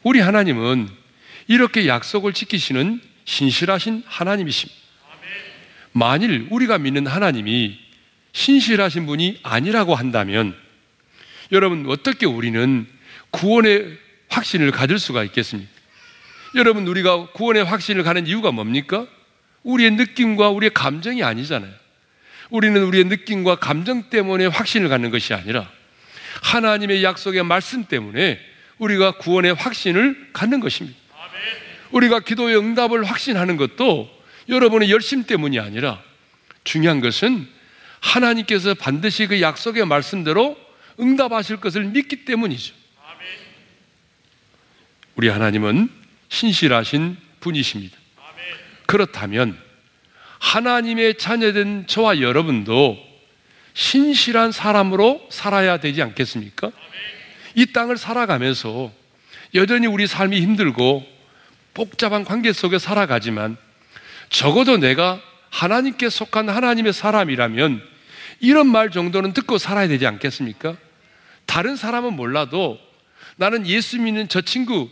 우리 0.03 0.19
하나님은 0.19 0.89
이렇게 1.47 1.87
약속을 1.87 2.33
지키시는 2.33 3.01
신실하신 3.25 4.03
하나님이십니다. 4.05 4.81
만일 5.93 6.49
우리가 6.51 6.79
믿는 6.79 7.07
하나님이 7.07 7.79
신실하신 8.33 9.07
분이 9.07 9.39
아니라고 9.45 9.95
한다면 9.95 10.57
여러분 11.53 11.87
어떻게 11.89 12.27
우리는 12.27 12.85
구원의 13.31 13.97
확신을 14.29 14.73
가질 14.73 14.99
수가 14.99 15.23
있겠습니까? 15.23 15.71
여러분 16.57 16.85
우리가 16.89 17.31
구원의 17.31 17.63
확신을 17.63 18.03
가는 18.03 18.27
이유가 18.27 18.51
뭡니까? 18.51 19.07
우리의 19.65 19.93
느낌과 19.93 20.51
우리의 20.51 20.73
감정이 20.73 21.23
아니잖아요. 21.23 21.73
우리는 22.51 22.83
우리의 22.85 23.05
느낌과 23.05 23.57
감정 23.57 24.11
때문에 24.11 24.47
확신을 24.47 24.89
갖는 24.89 25.11
것이 25.11 25.35
아니라 25.35 25.69
하나님의 26.43 27.03
약속의 27.03 27.43
말씀 27.45 27.85
때문에 27.85 28.39
우리가 28.79 29.13
구원의 29.13 29.55
확신을 29.55 30.31
갖는 30.33 30.61
것입니다. 30.61 30.99
우리가 31.91 32.21
기도의 32.21 32.57
응답을 32.59 33.05
확신하는 33.05 33.57
것도 33.57 34.11
여러분의 34.49 34.91
열심 34.91 35.25
때문이 35.25 35.59
아니라 35.59 36.03
중요한 36.65 37.01
것은 37.01 37.49
하나님께서 38.01 38.75
반드시 38.75 39.27
그 39.27 39.41
약속의 39.41 39.87
말씀대로 39.87 40.59
응답하실 41.01 41.59
것을 41.59 41.85
믿기 41.85 42.25
때문이죠. 42.25 42.75
우리 45.17 45.29
하나님은 45.29 45.89
신실하신 46.29 47.17
분이십니다. 47.41 48.04
그렇다면 48.87 49.59
하나님의 50.39 51.17
자녀된 51.17 51.87
저와 51.87 52.21
여러분도 52.21 52.99
신실한 53.73 54.53
사람으로 54.53 55.27
살아야 55.31 55.79
되지 55.79 56.03
않겠습니까? 56.03 56.71
이 57.55 57.67
땅을 57.67 57.97
살아가면서 57.97 58.93
여전히 59.55 59.87
우리 59.87 60.07
삶이 60.07 60.41
힘들고 60.41 61.05
복잡한 61.73 62.25
관계 62.25 62.53
속에 62.53 62.79
살아가지만 62.79 63.57
적어도 64.29 64.77
내가 64.77 65.21
하나님께 65.51 66.09
속한 66.09 66.49
하나님의 66.49 66.93
사람이라면 66.93 67.83
이런 68.41 68.67
말 68.67 68.91
정도는 68.91 69.33
듣고 69.33 69.59
살아야 69.59 69.89
되지 69.89 70.07
않겠습니까? 70.07 70.77
다른 71.47 71.77
사람은 71.77 72.15
몰라도 72.15 72.79
나는 73.37 73.67
예수 73.67 73.99
믿는 74.01 74.29
저 74.29 74.41
친구, 74.41 74.91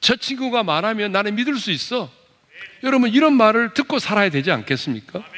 저 0.00 0.16
친구가 0.16 0.62
말하면 0.62 1.12
나는 1.12 1.34
믿을 1.34 1.56
수 1.56 1.70
있어. 1.70 2.10
여러분 2.82 3.10
이런 3.12 3.34
말을 3.34 3.74
듣고 3.74 3.98
살아야 3.98 4.28
되지 4.28 4.50
않겠습니까? 4.50 5.18
아멘. 5.18 5.30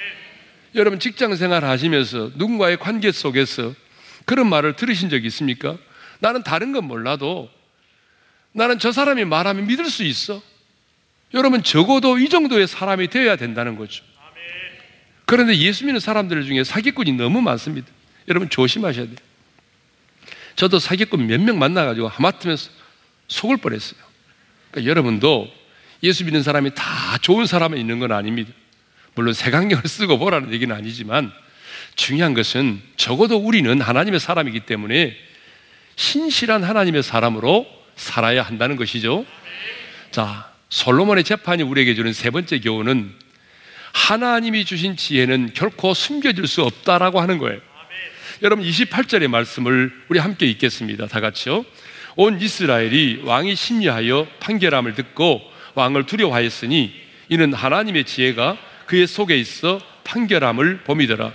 여러분 0.74 0.98
직장 0.98 1.35
생활 1.37 1.64
하시면서 1.64 2.30
누군가의 2.35 2.78
관계 2.78 3.12
속에서 3.12 3.74
그런 4.24 4.48
말을 4.48 4.76
들으신 4.76 5.09
적 5.11 5.24
있습니까? 5.26 5.76
나는 6.20 6.42
다른 6.42 6.72
건 6.72 6.85
몰라도 6.87 7.50
나는 8.52 8.78
저 8.78 8.92
사람이 8.92 9.24
말하면 9.24 9.66
믿을 9.66 9.87
수 9.87 10.04
있어. 10.04 10.42
여러분 11.35 11.62
적어도 11.62 12.18
이 12.18 12.28
정도의 12.28 12.66
사람이 12.66 13.09
되어야 13.09 13.36
된다는 13.36 13.76
거죠. 13.76 14.05
그런데 15.26 15.57
예수 15.59 15.84
믿는 15.84 16.01
사람들 16.01 16.45
중에 16.45 16.64
사기꾼이 16.64 17.12
너무 17.12 17.40
많습니다. 17.40 17.88
여러분 18.28 18.49
조심하셔야 18.49 19.07
돼요. 19.07 19.16
저도 20.57 20.78
사기꾼 20.78 21.26
몇 21.26 21.40
명 21.40 21.59
만나가지고 21.59 22.09
하마터면 22.09 22.57
속을 23.28 23.57
뻔했어요. 23.59 24.01
그러니까 24.70 24.90
여러분도 24.90 25.49
예수 26.05 26.24
믿는 26.24 26.42
사람이 26.42 26.74
다 26.74 27.18
좋은 27.22 27.46
사람이 27.46 27.80
있는 27.80 27.98
건 27.98 28.12
아닙니다. 28.12 28.52
물론 29.14 29.32
색안경을 29.32 29.84
쓰고 29.86 30.18
보라는 30.18 30.52
얘기는 30.52 30.74
아니지만 30.74 31.32
중요한 31.96 32.34
것은 32.34 32.80
적어도 32.96 33.36
우리는 33.36 33.80
하나님의 33.80 34.20
사람이기 34.20 34.61
때문에 34.61 35.16
신실한 35.96 36.62
하나님의 36.62 37.02
사람으로 37.02 37.66
살아야 37.96 38.42
한다는 38.42 38.76
것이죠. 38.76 39.24
자, 40.11 40.52
솔로몬의 40.68 41.24
재판이 41.24 41.62
우리에게 41.62 41.94
주는 41.94 42.12
세 42.12 42.30
번째 42.30 42.59
교훈은 42.61 43.14
하나님이 43.92 44.64
주신 44.64 44.96
지혜는 44.96 45.52
결코 45.55 45.94
숨겨질 45.94 46.46
수 46.46 46.62
없다라고 46.62 47.20
하는 47.20 47.38
거예요. 47.38 47.61
여러분 48.42 48.66
28절의 48.66 49.28
말씀을 49.28 49.92
우리 50.09 50.18
함께 50.18 50.46
읽겠습니다. 50.46 51.07
다 51.07 51.20
같이요. 51.20 51.64
온 52.16 52.40
이스라엘이 52.40 53.22
왕이 53.24 53.55
심리하여 53.55 54.26
판결함을 54.40 54.94
듣고 54.94 55.53
왕을 55.75 56.07
두려워하였으니 56.07 56.95
이는 57.29 57.53
하나님의 57.53 58.05
지혜가 58.05 58.57
그의 58.87 59.07
속에 59.07 59.37
있어 59.37 59.81
판결함을 60.05 60.81
봄이더라. 60.85 61.33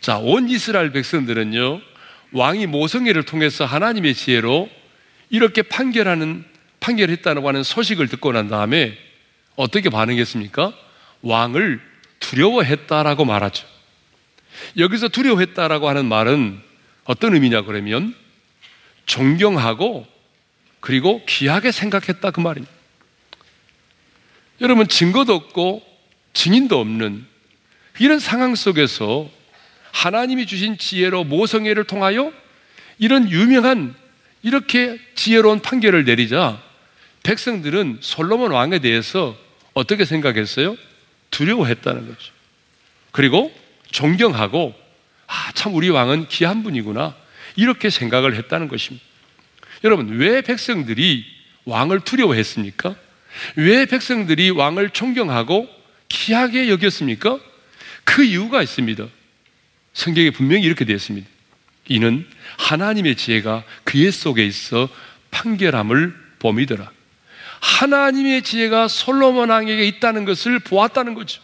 자, 0.00 0.18
온 0.18 0.48
이스라엘 0.48 0.92
백성들은요, 0.92 1.80
왕이 2.32 2.66
모성애를 2.66 3.24
통해서 3.24 3.64
하나님의 3.64 4.14
지혜로 4.14 4.68
이렇게 5.30 5.62
판결하는, 5.62 6.44
판결했다고 6.80 7.46
하는 7.46 7.62
소식을 7.62 8.08
듣고 8.08 8.32
난 8.32 8.48
다음에 8.48 8.96
어떻게 9.56 9.90
반응했습니까? 9.90 10.72
왕을 11.22 11.80
두려워했다라고 12.20 13.24
말하죠. 13.24 13.66
여기서 14.76 15.08
두려워했다라고 15.08 15.88
하는 15.88 16.06
말은 16.06 16.60
어떤 17.04 17.34
의미냐 17.34 17.62
그러면 17.62 18.14
존경하고 19.06 20.06
그리고 20.80 21.24
귀하게 21.26 21.72
생각했다 21.72 22.30
그 22.30 22.40
말입니다. 22.40 22.77
여러분 24.60 24.88
증거도 24.88 25.34
없고 25.34 25.82
증인도 26.32 26.80
없는 26.80 27.24
이런 27.98 28.18
상황 28.18 28.54
속에서 28.54 29.28
하나님이 29.92 30.46
주신 30.46 30.78
지혜로 30.78 31.24
모성애를 31.24 31.84
통하여 31.84 32.32
이런 32.98 33.30
유명한 33.30 33.94
이렇게 34.42 34.98
지혜로운 35.14 35.60
판결을 35.60 36.04
내리자 36.04 36.62
백성들은 37.22 37.98
솔로몬 38.00 38.52
왕에 38.52 38.78
대해서 38.78 39.36
어떻게 39.74 40.04
생각했어요? 40.04 40.76
두려워했다는 41.30 42.06
거죠. 42.06 42.32
그리고 43.10 43.52
존경하고 43.90 44.74
아, 45.28 45.52
참 45.52 45.74
우리 45.74 45.90
왕은 45.90 46.28
귀한 46.28 46.62
분이구나. 46.62 47.14
이렇게 47.54 47.90
생각을 47.90 48.34
했다는 48.34 48.68
것입니다. 48.68 49.04
여러분, 49.84 50.18
왜 50.18 50.40
백성들이 50.40 51.24
왕을 51.64 52.00
두려워했습니까? 52.00 52.96
왜 53.56 53.86
백성들이 53.86 54.50
왕을 54.50 54.90
존경하고 54.90 55.68
귀하게 56.08 56.68
여겼습니까? 56.68 57.38
그 58.04 58.24
이유가 58.24 58.62
있습니다. 58.62 59.06
성경에 59.92 60.30
분명히 60.30 60.62
이렇게 60.62 60.84
되어 60.84 60.96
있습니다. 60.96 61.28
이는 61.88 62.26
하나님의 62.58 63.16
지혜가 63.16 63.64
그의 63.84 64.12
속에 64.12 64.44
있어 64.46 64.88
판결함을 65.30 66.14
봄이더라. 66.38 66.90
하나님의 67.60 68.42
지혜가 68.42 68.88
솔로몬 68.88 69.50
왕에게 69.50 69.86
있다는 69.86 70.24
것을 70.24 70.58
보았다는 70.60 71.14
거죠. 71.14 71.42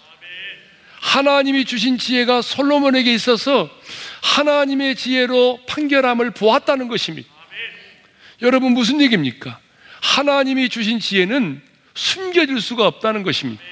하나님이 1.01 1.65
주신 1.65 1.99
지혜가 1.99 2.41
솔로몬에게 2.41 3.13
있어서 3.15 3.69
하나님의 4.23 4.97
지혜로 4.97 5.61
판결함을 5.67 6.31
보았다는 6.31 6.89
것입니다. 6.89 7.29
여러분 8.43 8.73
무슨 8.73 9.01
얘기입니까? 9.01 9.59
하나님이 10.01 10.69
주신 10.69 11.01
지혜는 11.01 11.61
숨겨질 11.95 12.61
수가 12.61 12.87
없다는 12.87 13.23
것입니다. 13.23 13.63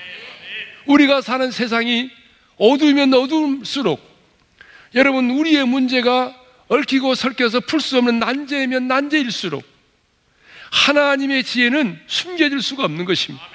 우리가 0.87 1.21
사는 1.21 1.51
세상이 1.51 2.11
어두우면 2.57 3.15
어두울수록 3.15 4.01
여러분 4.95 5.31
우리의 5.31 5.67
문제가 5.67 6.39
얽히고 6.69 7.15
설켜서 7.15 7.61
풀 7.61 7.81
수 7.81 7.99
없는 7.99 8.19
난제이면 8.19 8.89
난제일수록 8.89 9.65
하나님의 10.71 11.45
지혜는 11.45 12.01
숨겨질 12.07 12.63
수가 12.63 12.85
없는 12.85 13.05
것입니다. 13.05 13.47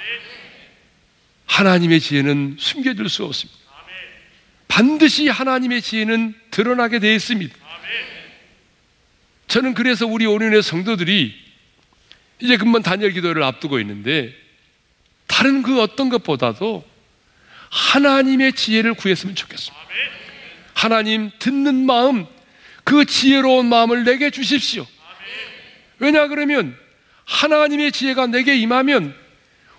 하나님의 1.45 1.99
지혜는 1.99 2.57
숨겨질 2.59 3.09
수 3.09 3.23
없습니다. 3.25 3.59
반드시 4.67 5.27
하나님의 5.27 5.81
지혜는 5.81 6.35
드러나게 6.51 6.99
되어 6.99 7.13
있습니다. 7.13 7.55
저는 9.47 9.73
그래서 9.73 10.05
우리 10.05 10.25
오륜의 10.25 10.61
성도들이 10.61 11.33
이제 12.39 12.57
금방 12.57 12.83
단열 12.83 13.11
기도를 13.11 13.41
앞두고 13.43 13.79
있는데 13.79 14.35
다른 15.27 15.61
그 15.61 15.81
어떤 15.81 16.09
것보다도 16.09 16.83
하나님의 17.69 18.53
지혜를 18.53 18.93
구했으면 18.93 19.35
좋겠습니다. 19.35 19.77
하나님 20.73 21.31
듣는 21.39 21.85
마음, 21.85 22.25
그 22.83 23.05
지혜로운 23.05 23.67
마음을 23.67 24.03
내게 24.03 24.29
주십시오. 24.29 24.85
왜냐 25.99 26.27
그러면 26.27 26.77
하나님의 27.25 27.91
지혜가 27.91 28.27
내게 28.27 28.55
임하면 28.55 29.13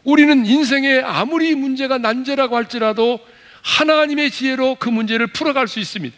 우리는 0.05 0.45
인생에 0.45 1.01
아무리 1.01 1.55
문제가 1.55 1.99
난제라고 1.99 2.57
할지라도 2.57 3.21
하나님의 3.63 4.31
지혜로 4.31 4.77
그 4.77 4.89
문제를 4.89 5.29
풀어갈 5.29 5.69
수 5.69 5.81
있습니다. 5.81 6.17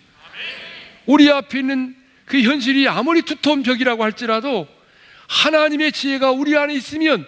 우리 1.06 1.30
앞에 1.30 1.60
있는 1.60 1.96
그 2.24 2.40
현실이 2.40 2.88
아무리 2.88 3.22
두터운 3.22 3.62
벽이라고 3.62 4.04
할지라도 4.04 4.68
하나님의 5.28 5.92
지혜가 5.92 6.30
우리 6.30 6.56
안에 6.56 6.74
있으면 6.74 7.26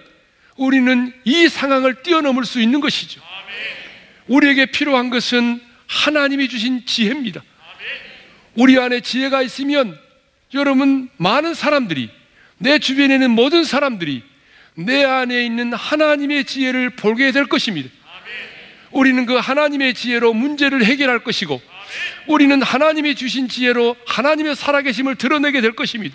우리는 0.57 1.13
이 1.25 1.49
상황을 1.49 2.03
뛰어넘을 2.03 2.45
수 2.45 2.61
있는 2.61 2.81
것이죠. 2.81 3.21
우리에게 4.27 4.67
필요한 4.67 5.11
것은 5.11 5.61
하나님이 5.87 6.49
주신 6.49 6.85
지혜입니다. 6.87 7.43
우리 8.55 8.79
안에 8.79 9.01
지혜가 9.01 9.43
있으면 9.43 9.99
여러분 10.55 11.09
많은 11.17 11.55
사람들이 11.55 12.11
내 12.59 12.79
주변에 12.79 13.15
있는 13.15 13.31
모든 13.31 13.65
사람들이 13.65 14.23
내 14.75 15.05
안에 15.05 15.45
있는 15.45 15.73
하나님의 15.73 16.45
지혜를 16.45 16.91
보게 16.91 17.33
될 17.33 17.47
것입니다. 17.47 17.89
우리는 18.91 19.25
그 19.27 19.35
하나님의 19.37 19.95
지혜로 19.95 20.35
문제를 20.35 20.85
해결할 20.85 21.21
것이고 21.21 21.61
우리는 22.27 22.63
하나님이 22.63 23.15
주신 23.15 23.49
지혜로 23.49 23.97
하나님의 24.07 24.55
살아계심을 24.55 25.17
드러내게 25.17 25.61
될 25.61 25.73
것입니다. 25.73 26.15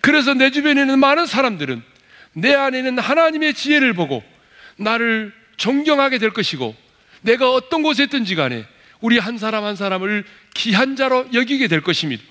그래서 0.00 0.34
내 0.34 0.50
주변에 0.50 0.82
있는 0.82 0.98
많은 0.98 1.26
사람들은 1.26 1.82
내 2.36 2.52
안에 2.54 2.78
있는 2.78 2.98
하나님의 2.98 3.54
지혜를 3.54 3.94
보고 3.94 4.22
나를 4.76 5.32
존경하게 5.56 6.18
될 6.18 6.30
것이고 6.30 6.76
내가 7.22 7.50
어떤 7.50 7.82
곳에 7.82 8.04
있든지 8.04 8.34
간에 8.34 8.66
우리 9.00 9.18
한 9.18 9.38
사람 9.38 9.64
한 9.64 9.74
사람을 9.74 10.24
귀한 10.54 10.96
자로 10.96 11.26
여기게 11.32 11.66
될 11.66 11.80
것입니다. 11.80 12.22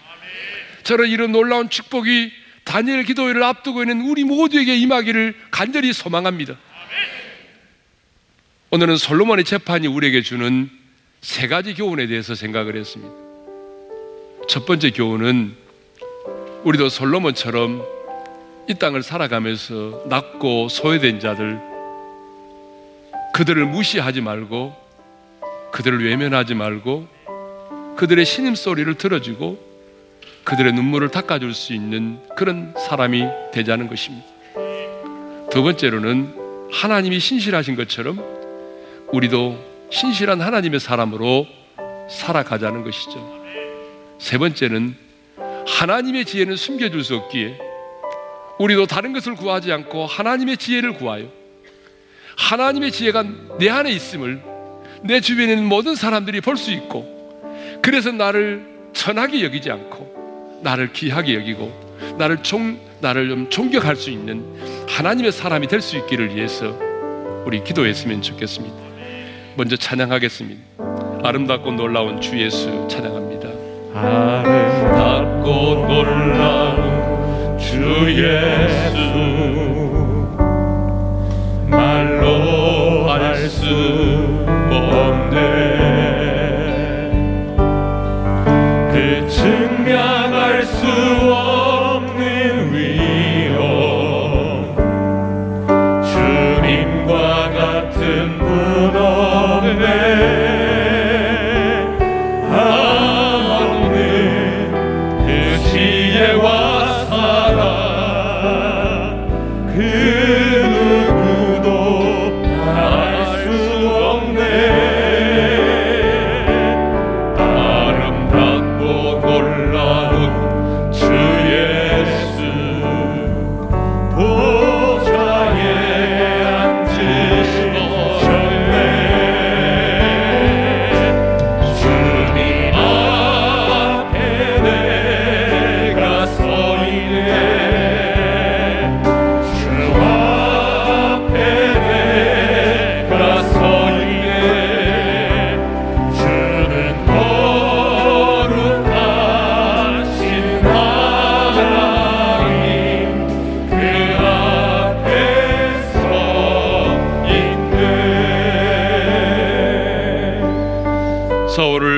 저는 0.84 1.10
이런 1.10 1.32
놀라운 1.32 1.70
축복이 1.70 2.32
다니엘 2.66 3.04
기도회를 3.04 3.44
앞두고 3.44 3.82
있는 3.82 4.02
우리 4.02 4.24
모두에게 4.24 4.76
임하기를 4.78 5.34
간절히 5.50 5.92
소망합니다. 5.92 6.56
오늘은 8.70 8.98
솔로몬의 8.98 9.44
재판이 9.44 9.88
우리에게 9.88 10.22
주는 10.22 10.70
세 11.22 11.48
가지 11.48 11.74
교훈에 11.74 12.06
대해서 12.06 12.36
생각을 12.36 12.76
했습니다. 12.76 13.12
첫 14.48 14.68
번째 14.68 14.92
교훈은 14.92 15.56
우리도 16.64 16.90
솔로몬처럼 16.90 17.95
이 18.68 18.74
땅을 18.74 19.04
살아가면서 19.04 20.04
낮고 20.08 20.70
소외된 20.70 21.20
자들, 21.20 21.60
그들을 23.34 23.64
무시하지 23.66 24.22
말고, 24.22 24.74
그들을 25.72 26.04
외면하지 26.04 26.56
말고, 26.56 27.08
그들의 27.96 28.26
신음소리를 28.26 28.96
들어주고, 28.96 29.60
그들의 30.44 30.74
눈물을 30.74 31.10
닦아줄 31.10 31.54
수 31.54 31.74
있는 31.74 32.20
그런 32.36 32.74
사람이 32.78 33.26
되자는 33.52 33.88
것입니다. 33.88 34.26
두 35.52 35.62
번째로는 35.64 36.70
하나님이 36.72 37.20
신실하신 37.20 37.76
것처럼 37.76 38.24
우리도 39.12 39.58
신실한 39.92 40.42
하나님의 40.42 40.80
사람으로 40.80 41.46
살아가자는 42.10 42.84
것이죠. 42.84 43.44
세 44.18 44.38
번째는 44.38 44.96
하나님의 45.68 46.26
지혜는 46.26 46.56
숨겨줄 46.56 47.04
수 47.04 47.16
없기에 47.16 47.65
우리도 48.60 48.86
다른 48.86 49.14
것을 49.14 49.36
구하지 49.36 49.72
않고 49.72 50.06
하나님의 50.06 50.58
지혜를 50.58 50.94
구하여 50.94 51.26
하나님의 52.38 52.92
지혜가 52.92 53.24
내 53.60 53.70
안에 53.70 53.92
있음을 53.92 54.42
내 55.04 55.20
주변에 55.22 55.54
있는 55.54 55.66
모든 55.68 55.96
사람들이 55.96 56.42
볼 56.42 56.58
수 56.58 56.72
있고 56.72 57.14
그래서 57.82 58.12
나를 58.12 58.66
천하게 58.94 59.44
여기지 59.44 59.70
않고 59.72 60.60
나를 60.64 60.94
귀하게 60.94 61.36
여기고 61.36 62.18
나를 62.18 62.44
종, 62.44 62.80
나를 63.02 63.30
좀 63.30 63.50
존경할 63.50 63.96
수 63.96 64.10
있는 64.10 64.44
하나님의 64.88 65.32
사람이 65.32 65.68
될 65.68 65.82
수 65.82 65.98
있기를 65.98 66.36
위해서 66.36 66.78
우리 67.46 67.64
기도했으면 67.64 68.22
좋겠습니다. 68.22 68.76
먼저 69.56 69.76
찬양하겠습니다. 69.78 70.62
아름답고 71.24 71.72
놀라운 71.72 72.20
주 72.22 72.40
예수 72.40 72.88
찬양합니다. 72.90 73.50
아름답고 74.00 75.48
놀라운 75.88 76.95
주 77.76 77.82
예수. 78.10 78.96
말로 81.68 83.10
할수 83.10 83.66
없네 84.72 85.75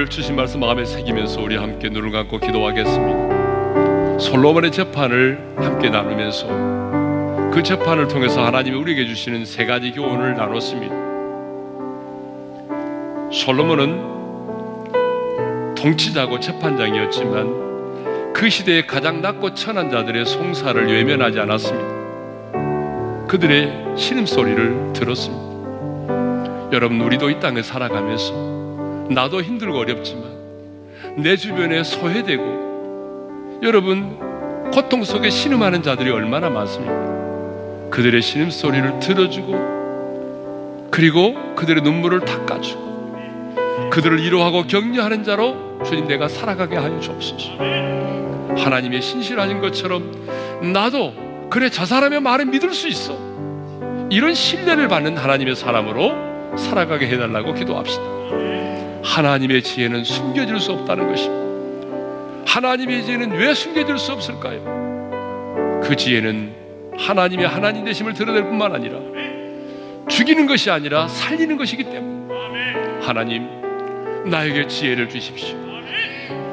주신 0.10 0.36
말씀 0.36 0.60
마음에 0.62 0.86
새기면서 0.86 1.42
우리 1.42 1.56
함께 1.58 1.90
눈을 1.90 2.12
감고 2.12 2.40
기도하겠습니다. 2.40 4.18
솔로몬의 4.20 4.72
재판을 4.72 5.54
함께 5.58 5.90
나누면서 5.90 6.48
그 7.52 7.62
재판을 7.64 8.08
통해서 8.08 8.44
하나님이 8.46 8.78
우리에게 8.78 9.06
주시는 9.06 9.46
세 9.46 9.66
가지 9.66 9.92
교훈을 9.92 10.36
나눴습니다. 10.36 10.96
솔로몬은 13.32 14.16
통치자고 15.76 16.40
재판장이었지만 16.40 18.34
그 18.34 18.50
시대에 18.50 18.86
가장 18.86 19.22
낮고 19.22 19.54
천한 19.54 19.92
자들의 19.92 20.26
송사를 20.26 20.88
외면하지 20.88 21.40
않았습니다. 21.40 23.28
그들의 23.28 23.94
신음소리를 23.98 24.94
들었습니다. 24.94 25.44
여러분, 26.74 27.02
우리도 27.02 27.30
이 27.30 27.40
땅에 27.40 27.62
살아가면서 27.62 28.57
나도 29.10 29.42
힘들고 29.42 29.78
어렵지만 29.78 30.24
내 31.18 31.36
주변에 31.36 31.84
소외되고 31.84 33.60
여러분, 33.64 34.18
고통 34.72 35.04
속에 35.04 35.30
신음하는 35.30 35.82
자들이 35.82 36.12
얼마나 36.12 36.50
많습니까? 36.50 37.90
그들의 37.90 38.22
신음 38.22 38.50
소리를 38.52 39.00
들어주고 39.00 40.90
그리고 40.92 41.36
그들의 41.56 41.82
눈물을 41.84 42.20
닦아주고 42.22 42.88
그들을 43.92 44.22
위로하고 44.24 44.64
격려하는 44.64 45.24
자로 45.24 45.82
주님 45.84 46.08
내가 46.08 46.28
살아가게 46.28 46.76
하여 46.76 47.00
주옵소서. 47.00 47.52
하나님의 48.58 49.02
신실하신 49.02 49.62
것처럼 49.62 50.12
나도 50.74 51.14
그래 51.50 51.70
저 51.70 51.86
사람의 51.86 52.20
말을 52.20 52.46
믿을 52.46 52.74
수 52.74 52.88
있어. 52.88 53.18
이런 54.10 54.34
신뢰를 54.34 54.88
받는 54.88 55.18
하나님의 55.18 55.56
사람으로 55.56 56.58
살아가게 56.58 57.08
해달라고 57.08 57.54
기도합시다. 57.54 58.04
하나님의 59.04 59.64
지혜는 59.64 60.04
숨겨질 60.04 60.60
수 60.60 60.72
없다는 60.74 61.08
것입니다. 61.08 61.48
하나님의 62.46 63.06
지혜는 63.06 63.32
왜 63.32 63.54
숨겨질 63.54 63.98
수 63.98 64.12
없을까요? 64.14 65.82
그 65.84 65.96
지혜는 65.96 66.54
하나님의 66.98 67.48
하나님 67.48 67.86
되심을 67.86 68.14
드러낼 68.14 68.44
뿐만 68.44 68.74
아니라 68.74 69.00
죽이는 70.10 70.48
것이 70.48 70.72
아니라 70.72 71.08
살리는 71.08 71.58
것이기 71.58 71.84
때문에 71.84 73.02
하나님 73.02 73.48
나에게 74.26 74.68
지혜를 74.68 75.10
주십시오. 75.10 75.58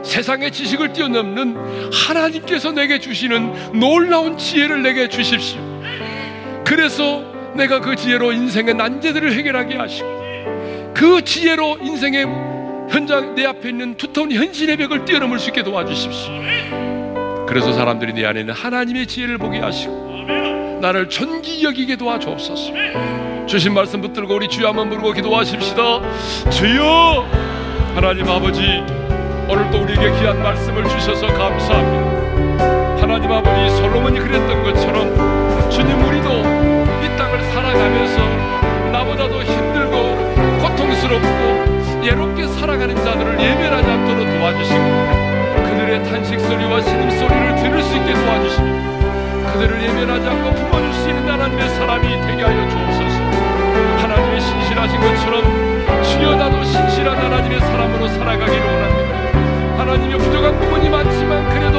세상의 0.03 0.53
지식을 0.53 0.93
뛰어넘는 0.93 1.57
하나님께서 1.93 2.73
내게 2.73 2.99
주시는 2.99 3.81
놀라운 3.81 4.37
지혜를 4.37 4.83
내게 4.83 5.09
주십시오. 5.09 5.61
그래서 6.65 7.25
내가 7.55 7.81
그 7.81 7.97
지혜로 7.97 8.33
인생의 8.33 8.75
난제들을 8.75 9.33
해결하게 9.33 9.77
하시고 9.77 10.14
그 10.95 11.23
지혜로 11.25 11.79
인생의 11.83 12.25
현장 12.89 13.35
내 13.35 13.45
앞에 13.45 13.69
있는 13.71 13.97
두터운 13.97 14.31
현실의 14.31 14.77
벽을 14.77 15.05
뛰어넘을 15.05 15.39
수 15.39 15.51
있게 15.51 15.63
도와주십시오. 15.63 16.33
그래서 17.47 17.73
사람들이 17.73 18.13
내 18.13 18.25
안에 18.25 18.41
있는 18.41 18.55
하나님의 18.55 19.07
지혜를 19.07 19.39
보게 19.39 19.59
하시고 19.59 20.05
나를 20.81 21.09
존귀 21.09 21.65
여기게 21.65 21.97
도와주옵소서. 21.97 22.73
주신 23.47 23.75
말씀 23.75 24.01
붙들고 24.01 24.35
우리 24.35 24.49
주여 24.49 24.69
한번 24.69 24.89
부르고 24.89 25.13
기도하십시다. 25.13 26.51
주여 26.51 27.27
하나님 27.95 28.29
아버지 28.29 28.83
오늘 29.49 29.71
또 29.71 29.83
우리에게 29.83 30.11
귀한 30.19 30.43
말씀을 30.43 30.89
주셔서 30.89 31.27
감사합니다. 31.27 33.01
하나님 33.01 33.31
아버지 33.31 33.77
솔로몬이 33.77 34.19
그랬던 34.19 34.63
것처럼 34.63 35.71
주님 35.71 35.99
우리도 36.07 36.29
이 36.41 37.17
땅을 37.19 37.43
살아가면서 37.53 38.91
나보다도 38.91 39.43
힘들고 39.43 40.14
고통스럽고 41.05 42.05
예롭게 42.05 42.47
살아가는 42.49 42.97
자들을 42.97 43.39
예멸하지 43.39 43.91
않도록 43.91 44.27
도와주시고 44.27 45.65
그들의 45.65 46.05
탄식 46.05 46.41
소리와 46.41 46.81
신음 46.81 47.11
소리를 47.11 47.57
들을 47.57 47.83
수 47.83 47.97
있게 47.97 48.15
도와주시고 48.15 48.65
그들을 49.53 49.83
예멸하지 49.83 50.27
않고 50.27 50.55
품어줄 50.55 50.93
수 50.95 51.09
있는 51.09 51.29
하나님의 51.29 51.69
사람이 51.69 52.09
되게 52.23 52.43
하여 52.43 52.69
주옵소서. 52.69 53.19
하나님의 54.01 54.41
신실하신 54.41 55.01
것처럼 55.01 56.03
주여 56.03 56.37
나도 56.37 56.65
신실한 56.65 57.17
하나님의 57.17 57.61
사람으로 57.61 58.09
살아가기를 58.09 58.65
원합니다. 58.65 59.79
하나님의 59.79 60.19
부족한 60.19 60.59
부분이 60.59 60.89
많지만 60.89 61.49
그래도 61.51 61.79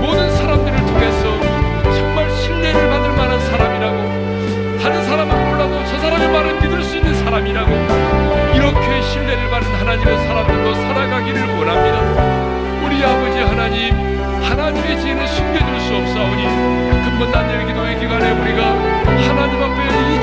모든 0.00 0.30
사람들을 0.36 0.78
통해서 0.78 1.40
정말 1.94 2.30
신뢰를 2.30 2.90
받을 2.90 3.10
만한 3.16 3.40
사람이라고 3.40 4.20
다른 4.82 5.04
사람은 5.04 5.50
몰라도 5.50 5.84
저 5.84 5.98
사람의 5.98 6.32
말을 6.32 6.60
믿을 6.60 6.82
수 6.82 6.96
있는 6.96 7.14
사람이라고 7.14 8.19
이렇게 8.70 9.02
신뢰를 9.02 9.50
받는 9.50 9.74
하나님의 9.74 10.18
사람들로 10.18 10.74
살아가기를 10.74 11.42
원합니다. 11.58 11.98
우리 12.86 13.04
아버지 13.04 13.38
하나님 13.40 13.92
하나님의 14.44 15.00
지혜는 15.00 15.26
숨겨줄 15.26 15.80
수 15.80 15.96
없사오니 15.96 16.44
근본 17.04 17.32
단열 17.32 17.66
기도의 17.66 17.98
기간에 17.98 18.30
우리가 18.30 18.62
하나님 19.26 19.60
앞에 19.60 20.19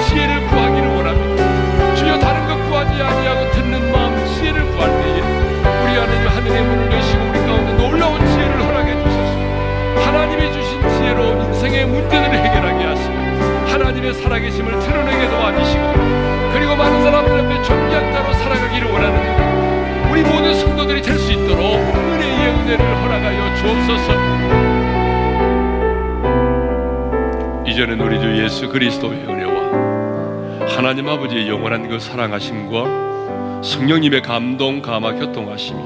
이제는 27.78 28.02
우리 28.02 28.20
주 28.20 28.44
예수 28.44 28.68
그리스도의 28.68 29.20
은혜와 29.20 30.68
하나님 30.68 31.08
아버지의 31.08 31.48
영원한 31.48 31.88
그 31.88 32.00
사랑하심과 32.00 33.62
성령님의 33.62 34.24
감동, 34.24 34.82
감화, 34.82 35.14
교통하심이 35.14 35.84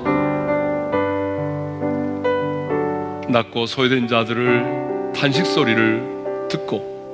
낮고 3.27 3.65
소외된 3.65 4.07
자들을 4.07 5.11
탄식 5.13 5.45
소리를 5.45 6.47
듣고 6.49 7.11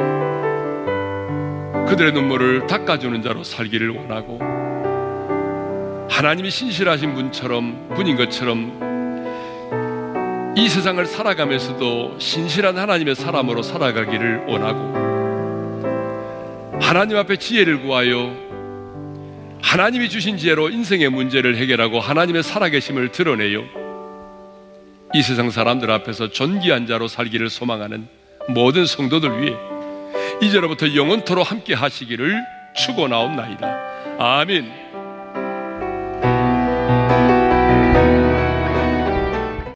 그들의 1.88 2.12
눈물을 2.12 2.68
닦아주는 2.68 3.24
자로 3.24 3.44
살기를 3.44 3.90
원하고 3.90 4.38
하나님이 6.08 6.52
신실하신 6.52 7.16
분처럼 7.16 7.94
분인 7.96 8.16
것처럼 8.16 8.87
이 10.58 10.68
세상을 10.70 11.06
살아가면서도 11.06 12.18
신실한 12.18 12.80
하나님의 12.80 13.14
사람으로 13.14 13.62
살아가기를 13.62 14.46
원하고 14.48 14.98
하나님 16.82 17.16
앞에 17.18 17.36
지혜를 17.36 17.84
구하여 17.84 18.36
하나님이 19.62 20.10
주신 20.10 20.40
지혜로 20.40 20.70
인생의 20.70 21.10
문제를 21.10 21.58
해결하고 21.58 22.00
하나님의 22.00 22.42
살아계심을 22.42 23.12
드러내요. 23.12 23.66
이 25.14 25.22
세상 25.22 25.52
사람들 25.52 25.92
앞에서 25.92 26.32
존귀한 26.32 26.88
자로 26.88 27.08
살기를 27.08 27.52
소망하는 27.52 28.08
모든 28.50 28.88
성도들 28.88 29.40
위해 29.40 29.56
이제로부터 30.42 30.96
영원토로 30.96 31.44
함께 31.44 31.76
하시기를 31.76 32.36
축원하옵나이다. 32.76 34.18
아멘. 34.18 34.88